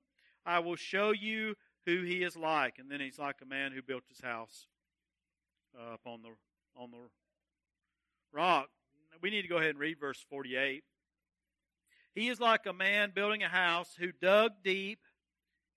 I 0.47 0.61
will 0.61 0.77
show 0.77 1.11
you 1.11 1.55
who 1.87 2.03
he 2.03 2.23
is 2.23 2.37
like. 2.37 2.79
And 2.79 2.91
then 2.91 3.01
he's 3.01 3.19
like 3.19 3.37
a 3.43 3.47
man 3.47 3.73
who 3.73 3.83
built 3.83 4.05
his 4.09 4.21
house 4.21 4.67
uh, 5.79 5.95
up 5.95 6.01
on 6.07 6.21
the, 6.23 6.31
on 6.81 6.91
the 6.91 7.09
rock. 8.33 8.69
We 9.21 9.31
need 9.31 9.43
to 9.43 9.49
go 9.49 9.59
ahead 9.59 9.71
and 9.71 9.79
read 9.79 10.01
verse 10.01 10.25
48. 10.29 10.85
He 12.15 12.29
is 12.29 12.41
like 12.41 12.67
a 12.67 12.73
man 12.73 13.13
building 13.15 13.43
a 13.43 13.49
house 13.49 13.95
who 13.99 14.13
dug 14.13 14.53
deep 14.63 15.01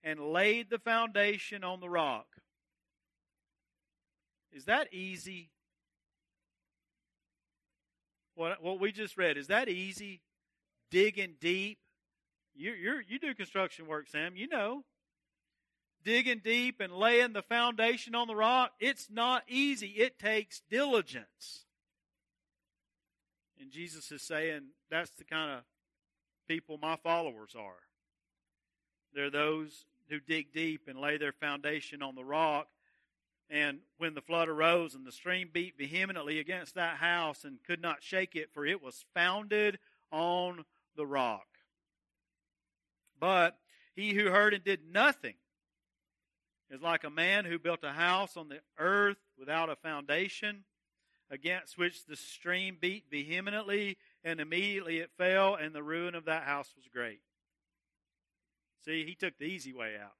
and 0.03 0.19
laid 0.19 0.69
the 0.69 0.79
foundation 0.79 1.63
on 1.63 1.79
the 1.79 1.89
rock. 1.89 2.27
Is 4.51 4.65
that 4.65 4.93
easy? 4.93 5.49
What, 8.35 8.61
what 8.61 8.79
we 8.79 8.91
just 8.91 9.17
read, 9.17 9.37
is 9.37 9.47
that 9.47 9.69
easy? 9.69 10.21
Digging 10.91 11.35
deep? 11.39 11.79
You, 12.53 12.71
you 12.71 13.01
you 13.07 13.19
do 13.19 13.33
construction 13.33 13.85
work, 13.85 14.07
Sam. 14.07 14.35
You 14.35 14.47
know. 14.47 14.83
Digging 16.05 16.41
deep 16.43 16.81
and 16.81 16.93
laying 16.93 17.33
the 17.33 17.41
foundation 17.41 18.13
on 18.13 18.27
the 18.27 18.35
rock, 18.35 18.73
it's 18.79 19.09
not 19.09 19.43
easy. 19.47 19.87
It 19.87 20.19
takes 20.19 20.61
diligence. 20.69 21.65
And 23.59 23.71
Jesus 23.71 24.11
is 24.11 24.21
saying 24.21 24.67
that's 24.91 25.09
the 25.11 25.23
kind 25.23 25.49
of 25.49 25.63
people 26.47 26.77
my 26.77 26.95
followers 26.95 27.55
are. 27.57 27.79
They're 29.15 29.31
those 29.31 29.85
who 30.09 30.19
dig 30.19 30.53
deep 30.53 30.87
and 30.87 30.99
lay 30.99 31.17
their 31.17 31.31
foundation 31.31 32.03
on 32.03 32.13
the 32.13 32.23
rock. 32.23 32.67
And 33.49 33.79
when 33.97 34.13
the 34.13 34.21
flood 34.21 34.47
arose 34.47 34.93
and 34.93 35.07
the 35.07 35.11
stream 35.11 35.49
beat 35.51 35.75
vehemently 35.75 36.37
against 36.37 36.75
that 36.75 36.97
house 36.97 37.43
and 37.43 37.63
could 37.65 37.81
not 37.81 38.03
shake 38.03 38.35
it, 38.35 38.51
for 38.53 38.63
it 38.63 38.83
was 38.83 39.05
founded 39.15 39.79
on 40.11 40.65
the 40.95 41.07
rock. 41.07 41.47
But 43.19 43.57
he 43.95 44.13
who 44.13 44.25
heard 44.25 44.53
and 44.53 44.63
did 44.63 44.81
nothing 44.91 45.35
is 46.69 46.81
like 46.81 47.03
a 47.03 47.09
man 47.09 47.45
who 47.45 47.59
built 47.59 47.83
a 47.83 47.91
house 47.91 48.35
on 48.37 48.49
the 48.49 48.59
earth 48.77 49.17
without 49.37 49.69
a 49.69 49.75
foundation, 49.75 50.63
against 51.29 51.77
which 51.77 52.05
the 52.05 52.15
stream 52.15 52.77
beat 52.79 53.05
vehemently, 53.09 53.97
and 54.23 54.39
immediately 54.39 54.99
it 54.99 55.11
fell, 55.17 55.55
and 55.55 55.73
the 55.73 55.83
ruin 55.83 56.15
of 56.15 56.25
that 56.25 56.43
house 56.43 56.71
was 56.75 56.87
great. 56.91 57.21
See, 58.85 59.05
he 59.05 59.15
took 59.15 59.37
the 59.37 59.45
easy 59.45 59.73
way 59.73 59.95
out. 60.01 60.13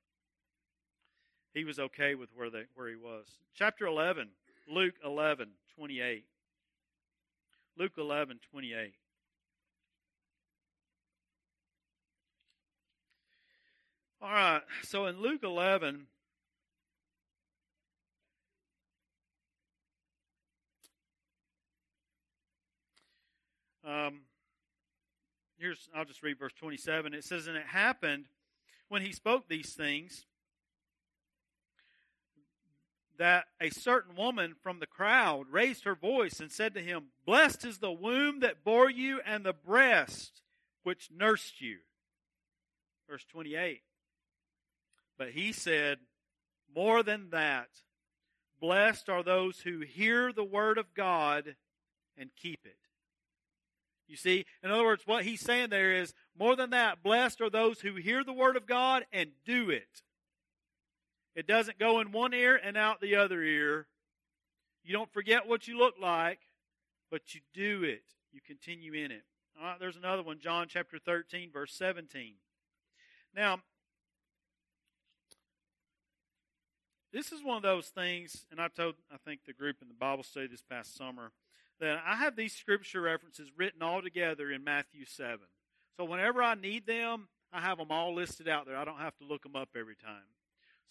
He 1.53 1.63
was 1.63 1.79
okay 1.79 2.15
with 2.15 2.29
where, 2.35 2.49
they, 2.49 2.63
where 2.73 2.89
he 2.89 2.95
was. 2.95 3.25
Chapter 3.53 3.85
11, 3.85 4.29
Luke 4.67 4.95
11, 5.03 5.49
28. 5.77 6.25
Luke 7.77 7.93
11, 7.97 8.39
28. 8.51 8.93
All 14.21 14.31
right, 14.31 14.61
so 14.83 15.05
in 15.05 15.21
Luke 15.21 15.43
11, 15.43 16.07
um, 23.85 24.21
here's, 25.57 25.89
I'll 25.95 26.05
just 26.05 26.23
read 26.23 26.39
verse 26.39 26.53
27. 26.59 27.13
It 27.13 27.23
says, 27.23 27.47
And 27.47 27.57
it 27.57 27.65
happened 27.65 28.25
when 28.89 29.01
he 29.01 29.11
spoke 29.11 29.47
these 29.47 29.73
things 29.73 30.25
that 33.17 33.45
a 33.61 33.69
certain 33.69 34.15
woman 34.15 34.55
from 34.61 34.79
the 34.79 34.87
crowd 34.87 35.45
raised 35.49 35.85
her 35.85 35.95
voice 35.95 36.39
and 36.39 36.51
said 36.51 36.73
to 36.73 36.81
him, 36.81 37.05
Blessed 37.25 37.65
is 37.65 37.77
the 37.77 37.91
womb 37.91 38.41
that 38.41 38.63
bore 38.63 38.89
you 38.89 39.21
and 39.25 39.45
the 39.45 39.53
breast 39.53 40.41
which 40.83 41.09
nursed 41.15 41.61
you. 41.61 41.77
Verse 43.09 43.25
28. 43.31 43.81
But 45.17 45.29
he 45.29 45.53
said, 45.53 45.99
More 46.75 47.03
than 47.03 47.29
that, 47.29 47.69
blessed 48.59 49.09
are 49.09 49.23
those 49.23 49.59
who 49.59 49.79
hear 49.79 50.33
the 50.33 50.43
word 50.43 50.77
of 50.77 50.93
God 50.93 51.55
and 52.17 52.29
keep 52.35 52.59
it. 52.65 52.77
You 54.07 54.17
see, 54.17 54.45
in 54.61 54.71
other 54.71 54.83
words, 54.83 55.03
what 55.05 55.25
he's 55.25 55.41
saying 55.41 55.69
there 55.69 55.93
is 55.93 56.13
more 56.37 56.55
than 56.55 56.69
that, 56.71 57.01
blessed 57.01 57.41
are 57.41 57.49
those 57.49 57.81
who 57.81 57.95
hear 57.95 58.23
the 58.23 58.33
word 58.33 58.55
of 58.55 58.67
God 58.67 59.05
and 59.11 59.31
do 59.45 59.69
it. 59.69 60.03
It 61.35 61.47
doesn't 61.47 61.79
go 61.79 61.99
in 61.99 62.11
one 62.11 62.33
ear 62.33 62.59
and 62.61 62.77
out 62.77 63.01
the 63.01 63.15
other 63.15 63.41
ear. 63.41 63.87
You 64.83 64.93
don't 64.93 65.11
forget 65.11 65.47
what 65.47 65.67
you 65.67 65.77
look 65.77 65.95
like, 65.99 66.39
but 67.09 67.33
you 67.33 67.41
do 67.53 67.83
it. 67.83 68.03
You 68.31 68.41
continue 68.45 68.93
in 68.93 69.11
it. 69.11 69.23
All 69.59 69.65
right, 69.65 69.79
there's 69.79 69.95
another 69.95 70.21
one, 70.21 70.39
John 70.39 70.67
chapter 70.69 70.99
13, 70.99 71.51
verse 71.51 71.73
17. 71.73 72.33
Now, 73.35 73.59
this 77.11 77.31
is 77.31 77.43
one 77.43 77.57
of 77.57 77.63
those 77.63 77.87
things, 77.87 78.45
and 78.51 78.61
I 78.61 78.67
told, 78.67 78.95
I 79.11 79.17
think, 79.17 79.41
the 79.45 79.53
group 79.53 79.77
in 79.81 79.87
the 79.87 79.93
Bible 79.93 80.23
study 80.23 80.47
this 80.47 80.61
past 80.61 80.95
summer 80.95 81.31
that 81.79 82.01
I 82.05 82.15
have 82.15 82.35
these 82.35 82.53
scripture 82.53 83.01
references 83.01 83.49
written 83.57 83.81
all 83.81 84.01
together 84.01 84.51
in 84.51 84.63
Matthew 84.63 85.05
7. 85.05 85.39
So 85.97 86.05
whenever 86.05 86.41
I 86.41 86.55
need 86.55 86.85
them, 86.85 87.27
I 87.51 87.61
have 87.61 87.77
them 87.77 87.91
all 87.91 88.13
listed 88.15 88.47
out 88.47 88.65
there. 88.65 88.77
I 88.77 88.85
don't 88.85 88.99
have 88.99 89.17
to 89.17 89.25
look 89.25 89.43
them 89.43 89.55
up 89.55 89.69
every 89.77 89.95
time. 89.95 90.23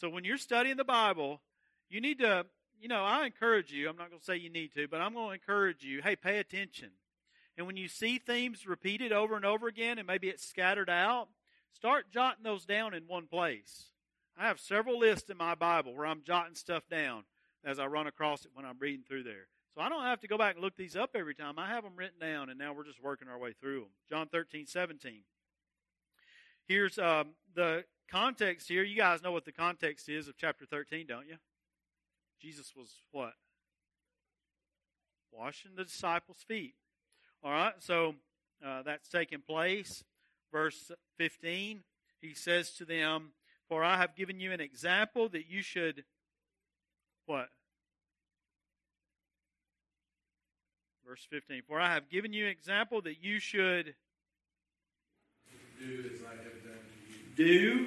So 0.01 0.09
when 0.09 0.25
you're 0.25 0.39
studying 0.39 0.77
the 0.77 0.85
Bible, 0.85 1.41
you 1.89 2.01
need 2.01 2.19
to, 2.21 2.47
you 2.81 2.89
know, 2.89 3.03
I 3.05 3.27
encourage 3.27 3.73
you, 3.73 3.89
I'm 3.89 3.97
not 3.97 4.09
going 4.09 4.19
to 4.21 4.25
say 4.25 4.37
you 4.37 4.51
need 4.51 4.73
to, 4.75 4.89
but 4.89 5.01
I'm 5.01 5.15
going 5.15 5.29
to 5.29 5.35
encourage 5.35 5.85
you, 5.85 6.03
hey, 6.03 6.17
pay 6.17 6.39
attention. 6.39 6.91
And 7.57 7.67
when 7.67 7.77
you 7.77 7.89
see 7.89 8.19
themes 8.19 8.67
repeated 8.67 9.13
over 9.13 9.37
and 9.37 9.45
over 9.45 9.69
again 9.69 9.99
and 9.99 10.07
maybe 10.07 10.29
it's 10.29 10.47
scattered 10.47 10.91
out, 10.91 11.29
start 11.73 12.11
jotting 12.11 12.43
those 12.43 12.65
down 12.65 12.95
in 12.95 13.05
one 13.07 13.27
place. 13.27 13.91
I 14.37 14.49
have 14.49 14.59
several 14.59 14.99
lists 14.99 15.31
in 15.31 15.37
my 15.37 15.55
Bible 15.55 15.95
where 15.95 16.07
I'm 16.07 16.23
jotting 16.25 16.57
stuff 16.57 16.89
down 16.91 17.25
as 17.65 17.79
I 17.79 17.87
run 17.87 18.07
across 18.07 18.45
it 18.45 18.51
when 18.55 18.65
I'm 18.65 18.79
reading 18.79 19.05
through 19.07 19.23
there. 19.23 19.47
So 19.75 19.81
I 19.81 19.89
don't 19.89 20.05
have 20.05 20.21
to 20.21 20.29
go 20.29 20.39
back 20.39 20.55
and 20.55 20.63
look 20.63 20.77
these 20.77 20.95
up 20.95 21.11
every 21.17 21.35
time. 21.35 21.59
I 21.59 21.67
have 21.67 21.83
them 21.83 21.95
written 21.97 22.21
down, 22.21 22.49
and 22.49 22.59
now 22.59 22.73
we're 22.73 22.85
just 22.85 23.03
working 23.03 23.27
our 23.29 23.39
way 23.39 23.55
through 23.61 23.81
them. 23.81 23.89
John 24.09 24.29
13, 24.29 24.67
17. 24.67 25.23
Here's 26.69 26.97
um, 26.99 27.31
the 27.55 27.85
context 28.09 28.69
here. 28.69 28.85
You 28.85 28.97
guys 28.97 29.21
know 29.21 29.33
what 29.33 29.45
the 29.45 29.53
context 29.53 30.09
is 30.09 30.29
of 30.29 30.37
chapter 30.37 30.65
13, 30.65 31.07
don't 31.09 31.27
you? 31.27 31.37
Jesus 32.41 32.73
was 32.77 32.89
what? 33.11 33.33
Washing 35.33 35.73
the 35.77 35.85
disciples' 35.85 36.45
feet. 36.47 36.75
All 37.43 37.51
right, 37.51 37.75
so 37.81 38.15
uh, 38.65 38.83
that's 38.83 39.09
taking 39.09 39.41
place. 39.41 40.05
Verse 40.53 40.93
15, 41.19 41.81
he 42.21 42.33
says 42.33 42.71
to 42.75 42.85
them, 42.85 43.33
For 43.69 43.83
I 43.83 43.97
have 43.97 44.15
given 44.15 44.39
you 44.39 44.53
an 44.53 44.61
example 44.61 45.29
that 45.31 45.51
you 45.51 45.63
should, 45.63 46.05
what? 47.27 47.49
Verse 51.07 51.27
15. 51.31 51.63
For 51.69 51.79
I 51.79 51.93
have 51.93 52.09
given 52.09 52.33
you 52.33 52.45
an 52.45 52.51
example 52.51 53.03
that 53.03 53.23
you 53.23 53.39
should 53.39 53.95
do 55.79 56.11
as 56.15 56.21
I 56.23 56.37
have 56.37 56.63
done 56.63 56.81
to 57.37 57.43
you. 57.43 57.87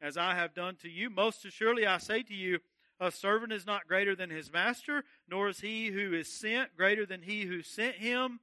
as 0.00 0.16
I 0.16 0.34
have 0.34 0.54
done 0.54 0.76
to 0.82 0.88
you. 0.88 1.10
Most 1.10 1.44
assuredly 1.44 1.86
I 1.86 1.98
say 1.98 2.22
to 2.22 2.34
you, 2.34 2.60
A 3.00 3.10
servant 3.10 3.52
is 3.52 3.66
not 3.66 3.88
greater 3.88 4.14
than 4.14 4.30
his 4.30 4.52
master, 4.52 5.04
nor 5.28 5.48
is 5.48 5.60
he 5.60 5.88
who 5.88 6.14
is 6.14 6.38
sent 6.38 6.76
greater 6.76 7.06
than 7.06 7.22
he 7.22 7.42
who 7.42 7.62
sent 7.62 7.96
him. 7.96 8.40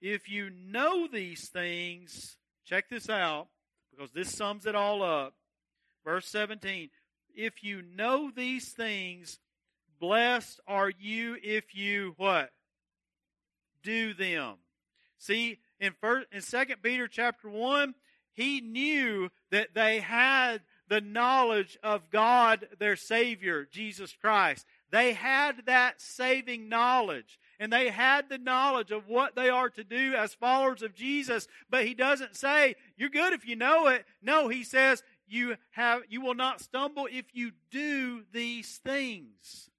If 0.00 0.28
you 0.28 0.50
know 0.50 1.06
these 1.06 1.48
things, 1.48 2.36
check 2.66 2.88
this 2.88 3.08
out, 3.08 3.48
because 3.90 4.10
this 4.12 4.36
sums 4.36 4.66
it 4.66 4.74
all 4.74 5.02
up. 5.02 5.34
Verse 6.04 6.28
17 6.28 6.90
If 7.34 7.62
you 7.62 7.82
know 7.82 8.30
these 8.34 8.72
things, 8.72 9.38
blessed 10.00 10.60
are 10.66 10.90
you 10.90 11.36
if 11.42 11.74
you 11.74 12.14
what? 12.16 12.50
Do 13.82 14.14
them. 14.14 14.54
See, 15.18 15.58
in 15.80 15.92
first 16.00 16.28
in 16.32 16.40
Second 16.40 16.82
Peter 16.82 17.08
chapter 17.08 17.48
one, 17.48 17.94
he 18.34 18.60
knew 18.60 19.30
that 19.50 19.74
they 19.74 20.00
had 20.00 20.62
the 20.88 21.00
knowledge 21.00 21.78
of 21.82 22.10
God, 22.10 22.68
their 22.78 22.96
Savior, 22.96 23.66
Jesus 23.70 24.14
Christ. 24.20 24.66
They 24.90 25.14
had 25.14 25.66
that 25.66 26.00
saving 26.00 26.68
knowledge. 26.68 27.38
And 27.58 27.72
they 27.72 27.90
had 27.90 28.28
the 28.28 28.38
knowledge 28.38 28.90
of 28.90 29.08
what 29.08 29.36
they 29.36 29.48
are 29.48 29.70
to 29.70 29.84
do 29.84 30.14
as 30.14 30.34
followers 30.34 30.82
of 30.82 30.94
Jesus. 30.94 31.46
But 31.70 31.86
he 31.86 31.94
doesn't 31.94 32.36
say, 32.36 32.74
you're 32.96 33.08
good 33.08 33.32
if 33.32 33.46
you 33.46 33.56
know 33.56 33.86
it. 33.86 34.04
No, 34.20 34.48
he 34.48 34.64
says, 34.64 35.02
you 35.28 35.56
have, 35.70 36.02
you 36.08 36.20
will 36.20 36.34
not 36.34 36.60
stumble 36.60 37.08
if 37.10 37.26
you 37.32 37.52
do 37.70 38.24
these 38.32 38.80
things. 38.84 39.70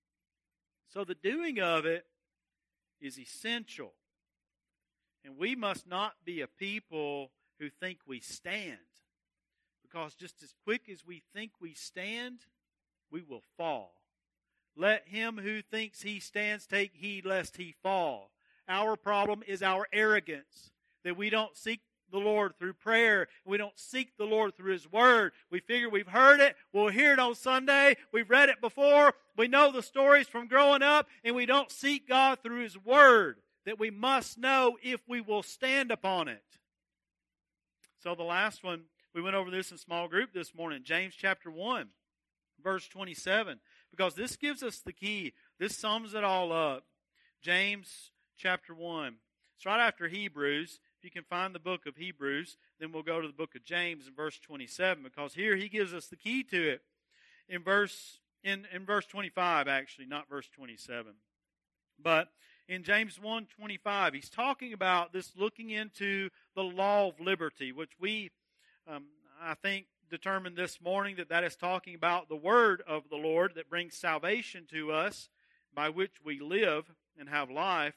So 0.94 1.04
the 1.04 1.16
doing 1.16 1.60
of 1.60 1.86
it 1.86 2.06
is 3.04 3.20
essential. 3.20 3.94
And 5.26 5.38
we 5.38 5.56
must 5.56 5.88
not 5.88 6.14
be 6.26 6.42
a 6.42 6.48
people 6.48 7.32
who 7.60 7.70
think 7.70 8.00
we 8.08 8.20
stand. 8.20 8.78
Because 9.82 10.16
just 10.16 10.42
as 10.42 10.54
quick 10.64 10.90
as 10.92 11.06
we 11.06 11.22
think 11.34 11.52
we 11.62 11.74
stand, 11.74 12.40
we 13.12 13.22
will 13.22 13.44
fall. 13.58 13.94
Let 14.76 15.08
him 15.08 15.38
who 15.38 15.62
thinks 15.62 16.02
he 16.02 16.20
stands 16.20 16.66
take 16.66 16.96
heed 16.96 17.26
lest 17.26 17.58
he 17.58 17.76
fall. 17.84 18.32
Our 18.68 18.96
problem 18.96 19.44
is 19.46 19.62
our 19.62 19.88
arrogance, 19.94 20.72
that 21.04 21.18
we 21.18 21.30
don't 21.30 21.56
seek 21.56 21.82
the 22.12 22.20
Lord 22.20 22.58
through 22.58 22.74
prayer. 22.74 23.28
We 23.46 23.58
don't 23.58 23.78
seek 23.78 24.18
the 24.18 24.26
Lord 24.26 24.56
through 24.56 24.74
His 24.74 24.92
Word. 24.92 25.32
We 25.50 25.60
figure 25.60 25.90
we've 25.90 26.08
heard 26.08 26.40
it. 26.40 26.56
We'll 26.72 26.90
hear 26.90 27.14
it 27.14 27.20
on 27.20 27.36
Sunday. 27.36 27.98
We've 28.12 28.30
read 28.30 28.50
it 28.50 28.62
before. 28.62 29.14
We 29.38 29.48
know 29.48 29.72
the 29.72 29.82
stories 29.82 30.28
from 30.28 30.48
growing 30.48 30.84
up, 30.84 31.08
and 31.24 31.36
we 31.36 31.46
don't 31.46 31.72
seek 31.72 32.08
God 32.08 32.40
through 32.44 32.64
His 32.64 32.78
Word 32.78 33.38
that 33.66 33.80
we 33.80 33.90
must 33.90 34.38
know 34.38 34.78
if 34.82 35.02
we 35.08 35.22
will 35.22 35.44
stand 35.44 35.92
upon 35.92 36.28
it. 36.28 36.44
So 38.02 38.16
the 38.16 38.24
last 38.24 38.64
one, 38.64 38.84
we 39.16 39.22
went 39.22 39.36
over 39.36 39.50
this 39.50 39.72
in 39.72 39.78
small 39.78 40.08
group 40.08 40.34
this 40.34 40.54
morning, 40.54 40.82
James 40.84 41.16
chapter 41.18 41.50
1, 41.50 41.88
verse 42.62 42.88
27, 42.88 43.60
because 43.92 44.16
this 44.16 44.36
gives 44.36 44.62
us 44.64 44.80
the 44.80 44.92
key. 44.92 45.34
This 45.60 45.78
sums 45.78 46.14
it 46.14 46.24
all 46.24 46.52
up. 46.52 46.84
James 47.42 48.12
chapter 48.38 48.74
1. 48.74 49.16
It's 49.56 49.66
right 49.66 49.86
after 49.86 50.08
Hebrews. 50.08 50.80
If 51.04 51.08
you 51.08 51.22
can 51.22 51.28
find 51.28 51.54
the 51.54 51.60
book 51.60 51.86
of 51.86 51.98
Hebrews, 51.98 52.56
then 52.80 52.94
we'll 52.94 53.04
go 53.04 53.20
to 53.20 53.28
the 53.28 53.34
book 53.34 53.56
of 53.58 53.66
James 53.66 54.08
in 54.08 54.14
verse 54.16 54.40
27 54.40 55.04
because 55.04 55.34
here 55.34 55.58
he 55.58 55.68
gives 55.68 55.94
us 55.94 56.08
the 56.08 56.16
key 56.16 56.44
to 56.44 56.70
it. 56.70 56.82
In 57.50 57.62
verse 57.62 58.20
in, 58.42 58.66
in 58.74 58.86
verse 58.86 59.06
25 59.08 59.68
actually, 59.68 60.06
not 60.06 60.30
verse 60.30 60.48
27. 60.56 61.12
But 62.02 62.30
in 62.70 62.84
James 62.84 63.20
1:25, 63.20 64.14
he's 64.14 64.30
talking 64.30 64.72
about 64.72 65.12
this 65.12 65.34
looking 65.36 65.72
into 65.72 66.30
the 66.56 66.64
law 66.64 67.10
of 67.10 67.20
liberty, 67.20 67.74
which 67.74 67.92
we 68.00 68.32
um, 68.88 69.08
I 69.42 69.56
think 69.56 69.88
determined 70.10 70.56
this 70.56 70.80
morning 70.80 71.18
that 71.18 71.28
that 71.28 71.44
is 71.44 71.58
talking 71.58 71.96
about 71.96 72.30
the 72.30 72.38
word 72.38 72.82
of 72.88 73.10
the 73.10 73.18
Lord 73.18 73.56
that 73.56 73.70
brings 73.70 73.98
salvation 73.98 74.68
to 74.72 74.94
us 74.94 75.28
by 75.76 75.90
which 75.90 76.24
we 76.24 76.40
live 76.40 76.86
and 77.20 77.28
have 77.28 77.50
life. 77.50 77.96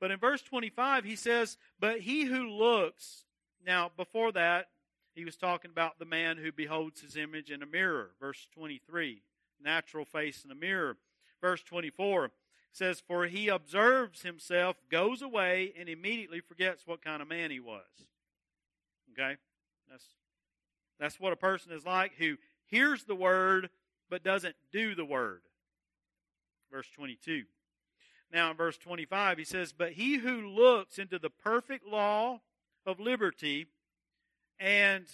But 0.00 0.10
in 0.10 0.18
verse 0.18 0.42
25, 0.42 1.04
he 1.04 1.16
says, 1.16 1.56
But 1.78 2.00
he 2.00 2.24
who 2.24 2.48
looks, 2.48 3.24
now 3.64 3.90
before 3.96 4.32
that, 4.32 4.68
he 5.14 5.24
was 5.24 5.36
talking 5.36 5.70
about 5.70 5.98
the 5.98 6.04
man 6.04 6.36
who 6.36 6.52
beholds 6.52 7.00
his 7.00 7.16
image 7.16 7.50
in 7.50 7.62
a 7.62 7.66
mirror. 7.66 8.10
Verse 8.20 8.46
23, 8.54 9.22
natural 9.62 10.04
face 10.04 10.44
in 10.44 10.50
a 10.50 10.54
mirror. 10.54 10.96
Verse 11.40 11.62
24 11.62 12.30
says, 12.72 13.00
For 13.00 13.26
he 13.26 13.48
observes 13.48 14.22
himself, 14.22 14.76
goes 14.90 15.20
away, 15.20 15.72
and 15.78 15.88
immediately 15.88 16.40
forgets 16.40 16.86
what 16.86 17.02
kind 17.02 17.20
of 17.20 17.28
man 17.28 17.50
he 17.50 17.58
was. 17.58 17.82
Okay? 19.12 19.36
That's, 19.90 20.04
that's 21.00 21.18
what 21.18 21.32
a 21.32 21.36
person 21.36 21.72
is 21.72 21.84
like 21.84 22.12
who 22.18 22.36
hears 22.66 23.04
the 23.04 23.14
word 23.16 23.70
but 24.08 24.22
doesn't 24.22 24.56
do 24.72 24.94
the 24.94 25.04
word. 25.04 25.42
Verse 26.70 26.88
22. 26.94 27.44
Now, 28.32 28.50
in 28.50 28.56
verse 28.56 28.76
25, 28.76 29.38
he 29.38 29.44
says, 29.44 29.72
But 29.72 29.92
he 29.92 30.18
who 30.18 30.46
looks 30.48 30.98
into 30.98 31.18
the 31.18 31.30
perfect 31.30 31.86
law 31.86 32.40
of 32.84 33.00
liberty 33.00 33.68
and, 34.58 35.06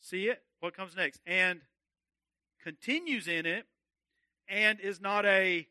see 0.00 0.28
it? 0.28 0.42
What 0.60 0.76
comes 0.76 0.96
next? 0.96 1.20
And 1.26 1.60
continues 2.62 3.28
in 3.28 3.46
it 3.46 3.66
and 4.48 4.80
is 4.80 5.00
not 5.00 5.24
a, 5.26 5.66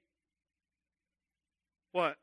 what? 1.92 2.18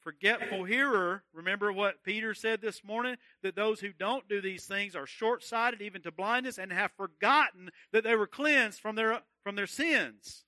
Forgetful 0.00 0.64
hearer. 0.64 1.22
Remember 1.32 1.72
what 1.72 2.02
Peter 2.02 2.34
said 2.34 2.60
this 2.60 2.82
morning? 2.82 3.16
That 3.42 3.54
those 3.54 3.80
who 3.80 3.92
don't 3.92 4.28
do 4.28 4.40
these 4.40 4.64
things 4.64 4.96
are 4.96 5.06
short 5.06 5.44
sighted, 5.44 5.80
even 5.80 6.02
to 6.02 6.10
blindness, 6.10 6.58
and 6.58 6.72
have 6.72 6.90
forgotten 6.92 7.70
that 7.92 8.02
they 8.02 8.16
were 8.16 8.26
cleansed 8.26 8.80
from 8.80 8.96
their, 8.96 9.20
from 9.44 9.54
their 9.54 9.68
sins. 9.68 10.44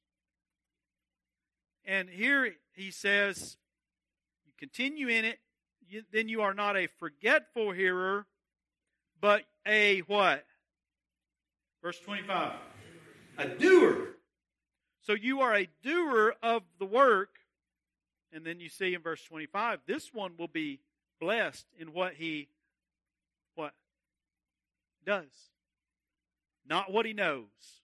And 1.84 2.08
here 2.08 2.54
he 2.74 2.90
says, 2.90 3.56
you 4.44 4.52
continue 4.58 5.08
in 5.08 5.24
it, 5.24 5.38
you, 5.88 6.02
then 6.12 6.28
you 6.28 6.42
are 6.42 6.54
not 6.54 6.76
a 6.76 6.86
forgetful 6.86 7.72
hearer, 7.72 8.26
but 9.20 9.44
a 9.66 10.00
what? 10.00 10.44
Verse 11.82 11.98
25. 12.00 12.52
A 13.38 13.48
doer. 13.48 14.08
So 15.02 15.12
you 15.12 15.40
are 15.40 15.54
a 15.54 15.68
doer 15.82 16.34
of 16.42 16.62
the 16.78 16.86
work. 16.86 17.30
And 18.32 18.44
then 18.44 18.58
you 18.58 18.68
see 18.68 18.94
in 18.94 19.02
verse 19.02 19.22
25, 19.24 19.80
this 19.86 20.12
one 20.12 20.32
will 20.38 20.48
be 20.48 20.80
blessed 21.20 21.66
in 21.78 21.92
what 21.92 22.14
he 22.14 22.48
what 23.54 23.74
does. 25.06 25.30
Not 26.68 26.90
what 26.90 27.06
he 27.06 27.12
knows. 27.12 27.83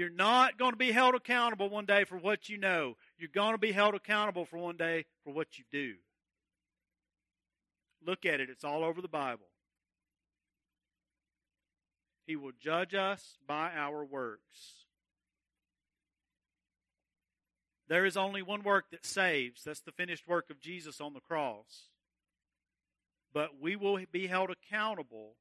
You're 0.00 0.08
not 0.08 0.56
going 0.56 0.70
to 0.70 0.78
be 0.78 0.92
held 0.92 1.14
accountable 1.14 1.68
one 1.68 1.84
day 1.84 2.04
for 2.04 2.16
what 2.16 2.48
you 2.48 2.56
know. 2.56 2.96
You're 3.18 3.28
going 3.28 3.52
to 3.52 3.58
be 3.58 3.70
held 3.70 3.94
accountable 3.94 4.46
for 4.46 4.56
one 4.56 4.78
day 4.78 5.04
for 5.24 5.30
what 5.30 5.58
you 5.58 5.64
do. 5.70 5.96
Look 8.06 8.24
at 8.24 8.40
it, 8.40 8.48
it's 8.48 8.64
all 8.64 8.82
over 8.82 9.02
the 9.02 9.08
Bible. 9.08 9.44
He 12.26 12.34
will 12.34 12.52
judge 12.58 12.94
us 12.94 13.36
by 13.46 13.72
our 13.76 14.02
works. 14.02 14.86
There 17.86 18.06
is 18.06 18.16
only 18.16 18.40
one 18.40 18.62
work 18.62 18.86
that 18.92 19.04
saves. 19.04 19.64
That's 19.64 19.82
the 19.82 19.92
finished 19.92 20.26
work 20.26 20.48
of 20.48 20.62
Jesus 20.62 21.02
on 21.02 21.12
the 21.12 21.20
cross. 21.20 21.90
But 23.34 23.60
we 23.60 23.76
will 23.76 23.98
be 24.10 24.28
held 24.28 24.48
accountable 24.48 25.34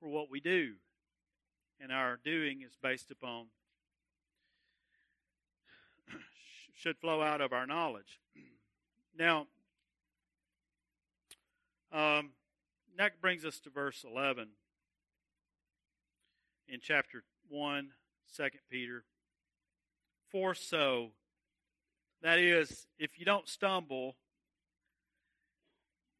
for 0.00 0.08
what 0.08 0.28
we 0.28 0.40
do 0.40 0.72
and 1.82 1.92
our 1.92 2.18
doing 2.24 2.62
is 2.62 2.76
based 2.80 3.10
upon, 3.10 3.46
should 6.74 6.96
flow 6.98 7.20
out 7.20 7.40
of 7.40 7.52
our 7.52 7.66
knowledge. 7.66 8.20
Now, 9.14 9.46
um, 11.92 12.30
that 12.96 13.20
brings 13.20 13.44
us 13.44 13.60
to 13.60 13.68
verse 13.68 14.06
11 14.10 14.48
in 16.66 16.80
chapter 16.80 17.24
1, 17.50 17.90
2 18.34 18.44
Peter. 18.70 19.04
For 20.30 20.54
so, 20.54 21.10
that 22.22 22.38
is, 22.38 22.86
if 22.98 23.18
you 23.18 23.26
don't 23.26 23.46
stumble, 23.46 24.16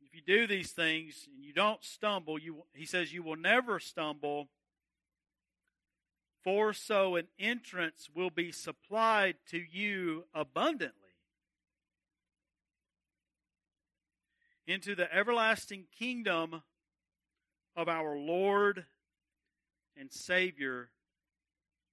if 0.02 0.14
you 0.14 0.20
do 0.20 0.46
these 0.46 0.72
things 0.72 1.26
and 1.34 1.42
you 1.42 1.54
don't 1.54 1.82
stumble, 1.82 2.38
you, 2.38 2.64
he 2.74 2.84
says 2.84 3.14
you 3.14 3.22
will 3.22 3.36
never 3.36 3.80
stumble 3.80 4.48
for 6.42 6.72
so 6.72 7.16
an 7.16 7.28
entrance 7.38 8.08
will 8.14 8.30
be 8.30 8.50
supplied 8.50 9.36
to 9.50 9.58
you 9.58 10.24
abundantly 10.34 10.98
into 14.66 14.94
the 14.94 15.12
everlasting 15.14 15.84
kingdom 15.96 16.62
of 17.76 17.88
our 17.88 18.16
Lord 18.16 18.86
and 19.96 20.10
Savior, 20.12 20.90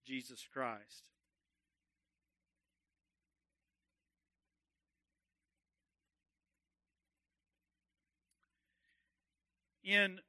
Jesus 0.06 0.48
Christ. 0.52 1.04
In 9.84 10.20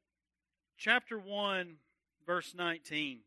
chapter 0.79 1.19
1, 1.19 1.77
verse 2.27 2.55
19, 2.57 3.21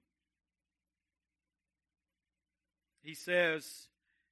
he 3.03 3.13
says, 3.13 3.87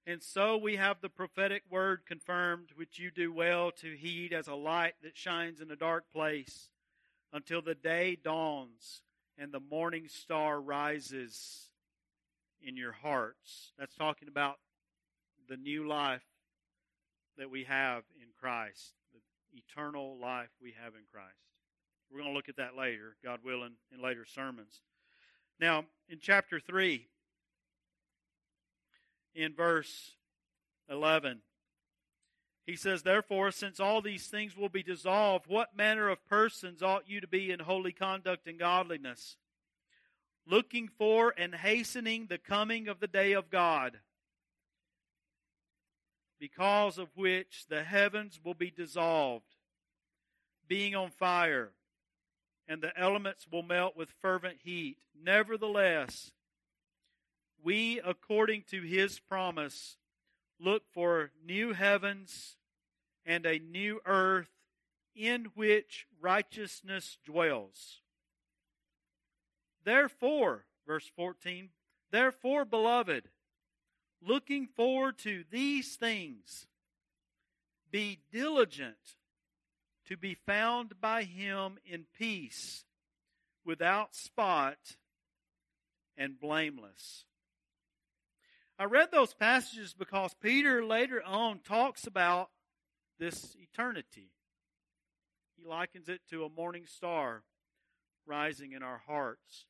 And 0.08 0.24
so 0.24 0.58
we 0.58 0.78
have 0.78 1.02
the 1.02 1.10
prophetic 1.10 1.64
word 1.70 2.02
confirmed, 2.08 2.70
which 2.76 2.98
you 2.98 3.12
do 3.12 3.32
well 3.32 3.72
to 3.82 3.96
heed 3.96 4.34
as 4.34 4.48
a 4.48 4.56
light 4.56 4.94
that 5.04 5.18
shines 5.18 5.60
in 5.60 5.70
a 5.70 5.76
dark 5.76 6.06
place 6.14 6.70
until 7.34 7.62
the 7.62 7.76
day 7.76 8.18
dawns 8.22 9.04
and 9.38 9.52
the 9.52 9.60
morning 9.60 10.08
star 10.08 10.60
rises 10.60 11.70
in 12.62 12.78
your 12.78 12.92
hearts. 12.92 13.74
That's 13.78 13.96
talking 13.96 14.28
about 14.28 14.58
the 15.50 15.58
new 15.58 15.88
life 15.88 16.24
that 17.38 17.50
we 17.50 17.66
have 17.66 18.04
in 18.22 18.28
Christ, 18.40 18.94
the 19.14 19.20
eternal 19.58 20.18
life 20.18 20.50
we 20.62 20.74
have 20.84 20.94
in 20.96 21.02
Christ. 21.12 21.36
We're 22.10 22.20
going 22.20 22.32
to 22.32 22.36
look 22.36 22.50
at 22.50 22.58
that 22.58 22.76
later, 22.76 23.16
God 23.24 23.40
willing, 23.44 23.74
in 23.94 24.02
later 24.02 24.26
sermons. 24.26 24.82
Now, 25.60 25.86
in 26.10 26.20
chapter 26.22 26.60
3, 26.60 27.08
in 29.36 29.54
verse 29.54 30.12
11, 30.90 31.42
he 32.66 32.76
says, 32.76 33.04
Therefore, 33.04 33.52
since 33.52 33.80
all 33.80 34.02
these 34.02 34.28
things 34.28 34.56
will 34.56 34.70
be 34.70 34.84
dissolved, 34.84 35.48
what 35.48 35.76
manner 35.76 36.10
of 36.10 36.26
persons 36.28 36.84
ought 36.84 37.10
you 37.10 37.22
to 37.22 37.28
be 37.28 37.52
in 37.52 37.60
holy 37.60 37.92
conduct 37.92 38.48
and 38.48 38.60
godliness? 38.60 39.38
Looking 40.48 40.88
for 40.88 41.34
and 41.38 41.54
hastening 41.54 42.28
the 42.28 42.38
coming 42.38 42.88
of 42.88 43.00
the 43.00 43.08
day 43.08 43.34
of 43.34 43.50
God, 43.50 44.00
because 46.40 46.98
of 46.98 47.10
which 47.16 47.66
the 47.70 47.84
heavens 47.84 48.40
will 48.44 48.54
be 48.54 48.72
dissolved, 48.72 49.56
being 50.68 50.96
on 50.96 51.12
fire, 51.12 51.72
and 52.68 52.82
the 52.82 52.98
elements 52.98 53.46
will 53.52 53.64
melt 53.64 53.96
with 53.96 54.10
fervent 54.22 54.58
heat. 54.64 54.98
Nevertheless, 55.20 56.32
we, 57.64 58.00
according 58.00 58.64
to 58.72 58.82
his 58.82 59.20
promise, 59.20 59.98
look 60.60 60.84
for 60.92 61.32
new 61.46 61.74
heavens 61.74 62.56
and 63.26 63.46
a 63.46 63.60
new 63.60 64.00
earth 64.06 64.50
in 65.16 65.48
which 65.56 66.08
righteousness 66.20 67.18
dwells. 67.26 68.02
Therefore, 69.84 70.66
verse 70.88 71.10
14, 71.16 71.70
therefore, 72.12 72.66
beloved, 72.66 73.30
looking 74.22 74.68
forward 74.68 75.18
to 75.20 75.44
these 75.50 75.96
things, 75.96 76.68
be 77.92 78.20
diligent 78.32 79.16
to 80.08 80.18
be 80.18 80.34
found 80.34 81.00
by 81.00 81.24
him 81.24 81.78
in 81.86 82.06
peace, 82.18 82.86
without 83.66 84.16
spot, 84.16 84.98
and 86.18 86.40
blameless. 86.40 87.26
I 88.82 88.86
read 88.86 89.12
those 89.12 89.36
passages 89.36 89.94
because 89.94 90.34
Peter 90.42 90.84
later 90.84 91.22
on 91.24 91.60
talks 91.60 92.08
about 92.08 92.50
this 93.20 93.56
eternity. 93.62 94.32
He 95.56 95.64
likens 95.64 96.10
it 96.10 96.22
to 96.32 96.46
a 96.46 96.50
morning 96.50 96.88
star 96.88 97.44
rising 98.26 98.72
in 98.72 98.82
our 98.82 99.00
hearts. 99.06 99.68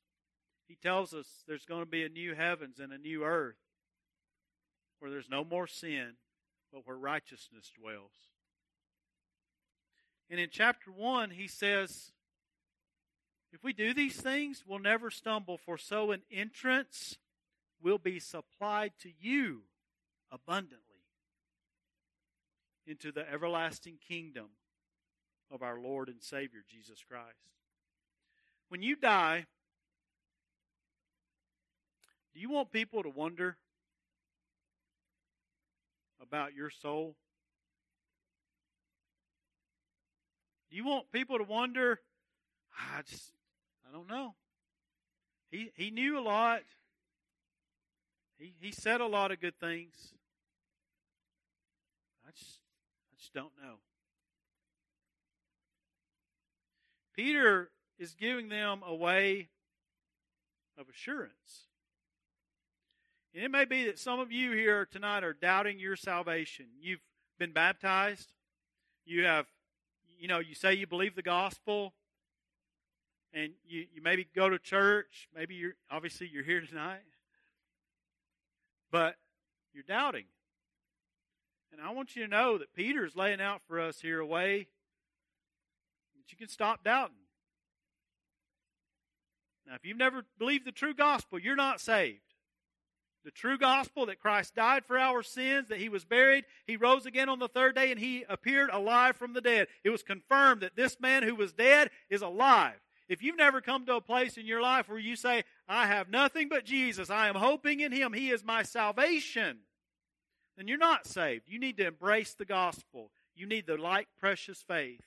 He 0.69 0.77
tells 0.81 1.13
us 1.13 1.27
there's 1.45 1.65
going 1.65 1.81
to 1.81 1.85
be 1.85 2.05
a 2.05 2.09
new 2.09 2.35
heavens 2.35 2.79
and 2.79 2.93
a 2.93 2.97
new 2.97 3.25
earth 3.25 3.57
where 4.99 5.11
there's 5.11 5.29
no 5.29 5.43
more 5.43 5.67
sin, 5.67 6.13
but 6.71 6.87
where 6.87 6.95
righteousness 6.95 7.69
dwells. 7.77 8.13
And 10.29 10.39
in 10.39 10.47
chapter 10.49 10.89
1, 10.89 11.31
he 11.31 11.49
says, 11.49 12.13
if 13.51 13.61
we 13.61 13.73
do 13.73 13.93
these 13.93 14.15
things, 14.15 14.63
we'll 14.65 14.79
never 14.79 15.11
stumble, 15.11 15.57
for 15.57 15.77
so 15.77 16.11
an 16.11 16.21
entrance 16.31 17.17
will 17.81 17.97
be 17.97 18.19
supplied 18.19 18.93
to 18.99 19.09
you 19.19 19.61
abundantly 20.31 20.79
into 22.85 23.11
the 23.11 23.29
everlasting 23.31 23.97
kingdom 24.07 24.49
of 25.51 25.61
our 25.61 25.79
Lord 25.79 26.09
and 26.09 26.21
Savior 26.21 26.61
Jesus 26.69 27.03
Christ. 27.07 27.49
When 28.69 28.81
you 28.81 28.95
die, 28.95 29.45
do 32.33 32.39
you 32.39 32.49
want 32.49 32.71
people 32.71 33.03
to 33.03 33.09
wonder 33.09 33.57
about 36.21 36.53
your 36.53 36.69
soul? 36.69 37.15
Do 40.69 40.77
you 40.77 40.85
want 40.85 41.11
people 41.11 41.37
to 41.37 41.43
wonder? 41.43 41.99
I 42.77 43.01
just, 43.01 43.33
I 43.87 43.91
don't 43.93 44.09
know. 44.09 44.35
He 45.49 45.71
he 45.75 45.91
knew 45.91 46.17
a 46.17 46.21
lot. 46.21 46.61
He 48.41 48.53
he 48.59 48.71
said 48.71 49.01
a 49.01 49.05
lot 49.05 49.31
of 49.31 49.39
good 49.39 49.59
things. 49.59 50.13
I 52.27 52.31
just 52.31 52.57
I 53.13 53.17
just 53.17 53.33
don't 53.33 53.51
know. 53.61 53.75
Peter 57.15 57.69
is 57.99 58.15
giving 58.15 58.49
them 58.49 58.81
a 58.83 58.95
way 58.95 59.49
of 60.75 60.89
assurance. 60.89 61.67
And 63.35 63.43
it 63.43 63.51
may 63.51 63.65
be 63.65 63.85
that 63.85 63.99
some 63.99 64.19
of 64.19 64.31
you 64.31 64.51
here 64.53 64.87
tonight 64.91 65.23
are 65.23 65.33
doubting 65.33 65.79
your 65.79 65.95
salvation. 65.95 66.65
You've 66.81 66.99
been 67.37 67.51
baptized. 67.53 68.31
You 69.05 69.25
have, 69.25 69.45
you 70.19 70.27
know, 70.27 70.39
you 70.39 70.55
say 70.55 70.73
you 70.73 70.87
believe 70.87 71.15
the 71.15 71.21
gospel, 71.21 71.93
and 73.33 73.53
you, 73.67 73.85
you 73.93 74.01
maybe 74.01 74.27
go 74.35 74.49
to 74.49 74.57
church. 74.57 75.29
Maybe 75.35 75.55
you're 75.55 75.75
obviously 75.89 76.27
you're 76.31 76.43
here 76.43 76.61
tonight, 76.61 77.01
but 78.91 79.15
you're 79.73 79.83
doubting. 79.83 80.25
And 81.71 81.81
I 81.81 81.91
want 81.91 82.15
you 82.15 82.23
to 82.23 82.29
know 82.29 82.57
that 82.57 82.73
Peter 82.73 83.05
is 83.05 83.15
laying 83.15 83.41
out 83.41 83.61
for 83.67 83.79
us 83.79 84.01
here 84.01 84.19
a 84.19 84.25
way 84.25 84.67
that 86.15 86.31
you 86.31 86.37
can 86.37 86.49
stop 86.49 86.83
doubting. 86.83 87.15
Now, 89.65 89.75
if 89.75 89.85
you've 89.85 89.97
never 89.97 90.25
believed 90.37 90.65
the 90.65 90.71
true 90.71 90.93
gospel, 90.93 91.39
you're 91.39 91.55
not 91.55 91.79
saved. 91.79 92.19
The 93.23 93.31
true 93.31 93.57
gospel 93.57 94.07
that 94.07 94.19
Christ 94.19 94.55
died 94.55 94.83
for 94.83 94.97
our 94.97 95.21
sins, 95.21 95.67
that 95.69 95.79
he 95.79 95.89
was 95.89 96.03
buried, 96.03 96.43
he 96.65 96.75
rose 96.75 97.05
again 97.05 97.29
on 97.29 97.39
the 97.39 97.47
third 97.47 97.75
day, 97.75 97.91
and 97.91 97.99
he 97.99 98.25
appeared 98.27 98.71
alive 98.71 99.15
from 99.15 99.33
the 99.33 99.41
dead. 99.41 99.67
It 99.83 99.91
was 99.91 100.01
confirmed 100.01 100.61
that 100.61 100.75
this 100.75 100.99
man 100.99 101.23
who 101.23 101.35
was 101.35 101.53
dead 101.53 101.91
is 102.09 102.23
alive. 102.23 102.79
If 103.11 103.21
you've 103.21 103.35
never 103.35 103.59
come 103.59 103.85
to 103.87 103.95
a 103.95 104.01
place 104.01 104.37
in 104.37 104.45
your 104.45 104.61
life 104.61 104.87
where 104.87 104.97
you 104.97 105.17
say, 105.17 105.43
I 105.67 105.85
have 105.85 106.09
nothing 106.09 106.47
but 106.47 106.63
Jesus, 106.63 107.09
I 107.09 107.27
am 107.27 107.35
hoping 107.35 107.81
in 107.81 107.91
him, 107.91 108.13
he 108.13 108.29
is 108.29 108.41
my 108.41 108.63
salvation, 108.63 109.57
then 110.55 110.69
you're 110.69 110.77
not 110.77 111.05
saved. 111.05 111.43
You 111.49 111.59
need 111.59 111.75
to 111.75 111.87
embrace 111.87 112.33
the 112.33 112.45
gospel. 112.45 113.11
You 113.35 113.47
need 113.47 113.67
the 113.67 113.75
like 113.75 114.07
precious 114.17 114.63
faith. 114.65 115.03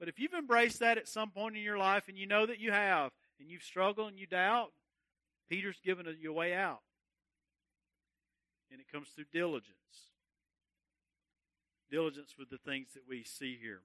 But 0.00 0.08
if 0.08 0.18
you've 0.18 0.34
embraced 0.34 0.80
that 0.80 0.98
at 0.98 1.06
some 1.06 1.30
point 1.30 1.56
in 1.56 1.62
your 1.62 1.78
life 1.78 2.08
and 2.08 2.18
you 2.18 2.26
know 2.26 2.46
that 2.46 2.58
you 2.58 2.72
have, 2.72 3.12
and 3.38 3.48
you've 3.48 3.62
struggled 3.62 4.08
and 4.08 4.18
you 4.18 4.26
doubt, 4.26 4.72
Peter's 5.48 5.78
given 5.84 6.06
you 6.18 6.30
a 6.30 6.34
way 6.34 6.52
out 6.52 6.80
and 8.72 8.80
it 8.80 8.90
comes 8.90 9.06
through 9.10 9.26
diligence. 9.32 10.10
Diligence 11.92 12.34
with 12.36 12.50
the 12.50 12.58
things 12.58 12.88
that 12.94 13.04
we 13.08 13.22
see 13.22 13.56
here. 13.62 13.82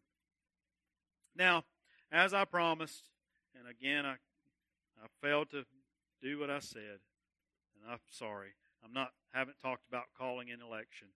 Now, 1.35 1.65
as 2.11 2.33
I 2.33 2.43
promised, 2.45 3.03
and 3.59 3.67
again, 3.69 4.05
I, 4.05 4.13
I 5.03 5.07
failed 5.21 5.51
to 5.51 5.65
do 6.21 6.39
what 6.39 6.49
I 6.49 6.59
said, 6.59 6.99
and 7.75 7.91
I'm 7.91 7.99
sorry. 8.09 8.51
I'm 8.83 8.93
not 8.93 9.11
haven't 9.33 9.59
talked 9.61 9.87
about 9.87 10.05
calling 10.17 10.49
an 10.49 10.61
election, 10.61 11.09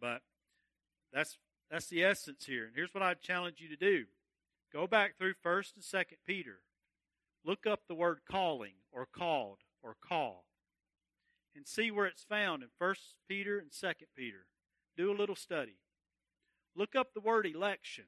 but 0.00 0.22
that's 1.12 1.38
that's 1.70 1.86
the 1.86 2.02
essence 2.02 2.44
here. 2.46 2.66
And 2.66 2.74
here's 2.74 2.92
what 2.92 3.02
I 3.02 3.14
challenge 3.14 3.60
you 3.60 3.68
to 3.68 3.76
do: 3.76 4.06
go 4.72 4.86
back 4.86 5.16
through 5.16 5.34
First 5.34 5.76
and 5.76 5.84
Second 5.84 6.18
Peter, 6.26 6.60
look 7.44 7.66
up 7.66 7.82
the 7.86 7.94
word 7.94 8.20
calling 8.28 8.74
or 8.92 9.06
called 9.06 9.58
or 9.82 9.94
call, 10.06 10.46
and 11.54 11.66
see 11.66 11.90
where 11.90 12.06
it's 12.06 12.24
found 12.24 12.62
in 12.62 12.68
1st 12.80 13.14
Peter 13.28 13.58
and 13.58 13.70
2nd 13.70 14.08
Peter. 14.16 14.46
Do 14.96 15.10
a 15.10 15.16
little 15.16 15.36
study. 15.36 15.76
Look 16.76 16.96
up 16.96 17.14
the 17.14 17.20
word 17.20 17.46
election. 17.46 18.04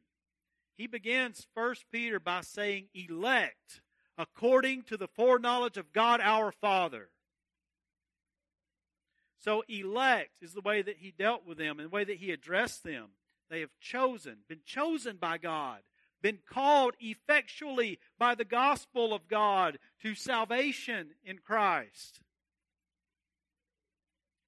He 0.76 0.86
begins 0.86 1.46
1 1.54 1.74
Peter 1.90 2.20
by 2.20 2.42
saying, 2.42 2.88
elect 2.94 3.80
according 4.18 4.82
to 4.82 4.96
the 4.96 5.08
foreknowledge 5.08 5.76
of 5.76 5.92
God 5.92 6.20
our 6.20 6.52
Father. 6.52 7.08
So, 9.38 9.62
elect 9.68 10.42
is 10.42 10.54
the 10.54 10.60
way 10.60 10.82
that 10.82 10.96
he 10.98 11.12
dealt 11.16 11.46
with 11.46 11.58
them 11.58 11.78
and 11.78 11.86
the 11.86 11.94
way 11.94 12.04
that 12.04 12.16
he 12.16 12.32
addressed 12.32 12.82
them. 12.82 13.10
They 13.48 13.60
have 13.60 13.70
chosen, 13.80 14.38
been 14.48 14.62
chosen 14.64 15.18
by 15.18 15.38
God, 15.38 15.80
been 16.20 16.38
called 16.48 16.94
effectually 16.98 18.00
by 18.18 18.34
the 18.34 18.44
gospel 18.44 19.14
of 19.14 19.28
God 19.28 19.78
to 20.02 20.14
salvation 20.14 21.10
in 21.24 21.38
Christ. 21.38 22.20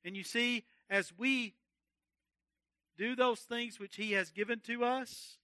And 0.04 0.16
you 0.16 0.24
see, 0.24 0.64
as 0.90 1.12
we 1.16 1.54
do 2.96 3.14
those 3.14 3.40
things 3.40 3.78
which 3.78 3.96
He 3.96 4.12
has 4.12 4.30
given 4.30 4.58
to 4.60 4.84
us, 4.84 5.38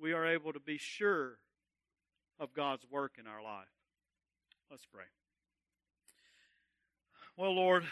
we 0.00 0.12
are 0.12 0.26
able 0.26 0.52
to 0.52 0.60
be 0.60 0.78
sure 0.78 1.38
of 2.38 2.54
God's 2.54 2.86
work 2.90 3.12
in 3.18 3.26
our 3.26 3.42
life. 3.42 3.66
Let's 4.70 4.86
pray. 4.86 5.04
Well, 7.36 7.54
Lord, 7.54 7.84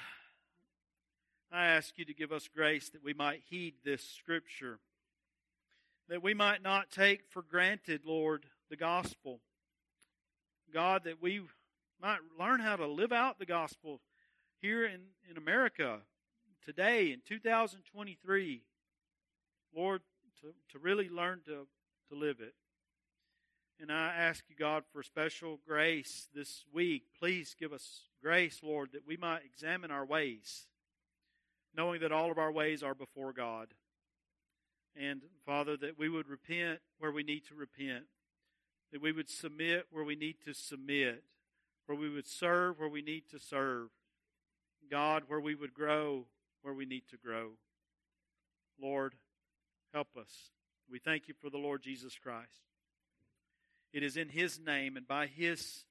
I 1.52 1.66
ask 1.66 1.98
you 1.98 2.04
to 2.06 2.14
give 2.14 2.32
us 2.32 2.48
grace 2.48 2.88
that 2.90 3.04
we 3.04 3.14
might 3.14 3.42
heed 3.48 3.74
this 3.84 4.02
scripture, 4.02 4.78
that 6.08 6.22
we 6.22 6.34
might 6.34 6.62
not 6.62 6.90
take 6.90 7.22
for 7.28 7.42
granted, 7.42 8.02
Lord, 8.04 8.46
the 8.70 8.76
gospel. 8.76 9.40
God, 10.72 11.04
that 11.04 11.22
we 11.22 11.40
might 12.00 12.18
learn 12.38 12.60
how 12.60 12.76
to 12.76 12.86
live 12.86 13.12
out 13.12 13.38
the 13.38 13.46
gospel 13.46 14.00
here 14.60 14.84
in, 14.84 15.00
in 15.30 15.36
America 15.36 16.00
today 16.64 17.12
in 17.12 17.20
2023. 17.26 18.62
Lord, 19.74 20.02
to, 20.40 20.54
to 20.72 20.78
really 20.78 21.08
learn 21.08 21.40
to, 21.46 21.66
to 22.08 22.18
live 22.18 22.40
it. 22.40 22.54
And 23.80 23.92
I 23.92 24.12
ask 24.14 24.44
you, 24.48 24.56
God, 24.56 24.82
for 24.92 25.02
special 25.02 25.60
grace 25.66 26.28
this 26.34 26.64
week. 26.72 27.04
Please 27.18 27.54
give 27.58 27.72
us 27.72 28.02
grace, 28.22 28.60
Lord, 28.62 28.90
that 28.92 29.06
we 29.06 29.16
might 29.16 29.44
examine 29.44 29.90
our 29.90 30.04
ways, 30.04 30.66
knowing 31.76 32.00
that 32.00 32.10
all 32.10 32.30
of 32.30 32.38
our 32.38 32.50
ways 32.50 32.82
are 32.82 32.94
before 32.94 33.32
God. 33.32 33.68
And, 34.96 35.22
Father, 35.46 35.76
that 35.76 35.98
we 35.98 36.08
would 36.08 36.28
repent 36.28 36.80
where 36.98 37.12
we 37.12 37.22
need 37.22 37.46
to 37.46 37.54
repent, 37.54 38.06
that 38.90 39.00
we 39.00 39.12
would 39.12 39.30
submit 39.30 39.86
where 39.90 40.04
we 40.04 40.16
need 40.16 40.36
to 40.44 40.52
submit, 40.52 41.22
where 41.86 41.96
we 41.96 42.10
would 42.10 42.26
serve 42.26 42.80
where 42.80 42.88
we 42.88 43.02
need 43.02 43.28
to 43.30 43.38
serve. 43.38 43.90
God, 44.90 45.24
where 45.28 45.40
we 45.40 45.54
would 45.54 45.74
grow 45.74 46.26
where 46.62 46.74
we 46.74 46.86
need 46.86 47.04
to 47.10 47.16
grow. 47.16 47.52
Lord, 48.80 49.14
help 49.92 50.08
us. 50.18 50.50
We 50.90 50.98
thank 50.98 51.28
you 51.28 51.34
for 51.40 51.50
the 51.50 51.58
Lord 51.58 51.82
Jesus 51.82 52.16
Christ. 52.18 52.62
It 53.92 54.02
is 54.02 54.16
in 54.16 54.28
His 54.28 54.58
name 54.58 54.96
and 54.96 55.06
by 55.06 55.26
His 55.26 55.84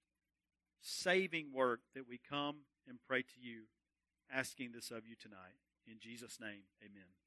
saving 0.82 1.52
work 1.54 1.82
that 1.96 2.08
we 2.08 2.20
come 2.30 2.58
and 2.88 2.98
pray 3.08 3.22
to 3.22 3.40
you, 3.40 3.64
asking 4.32 4.72
this 4.72 4.92
of 4.92 5.06
you 5.08 5.16
tonight. 5.20 5.60
In 5.88 6.00
Jesus' 6.00 6.40
name, 6.40 6.64
amen. 6.84 7.27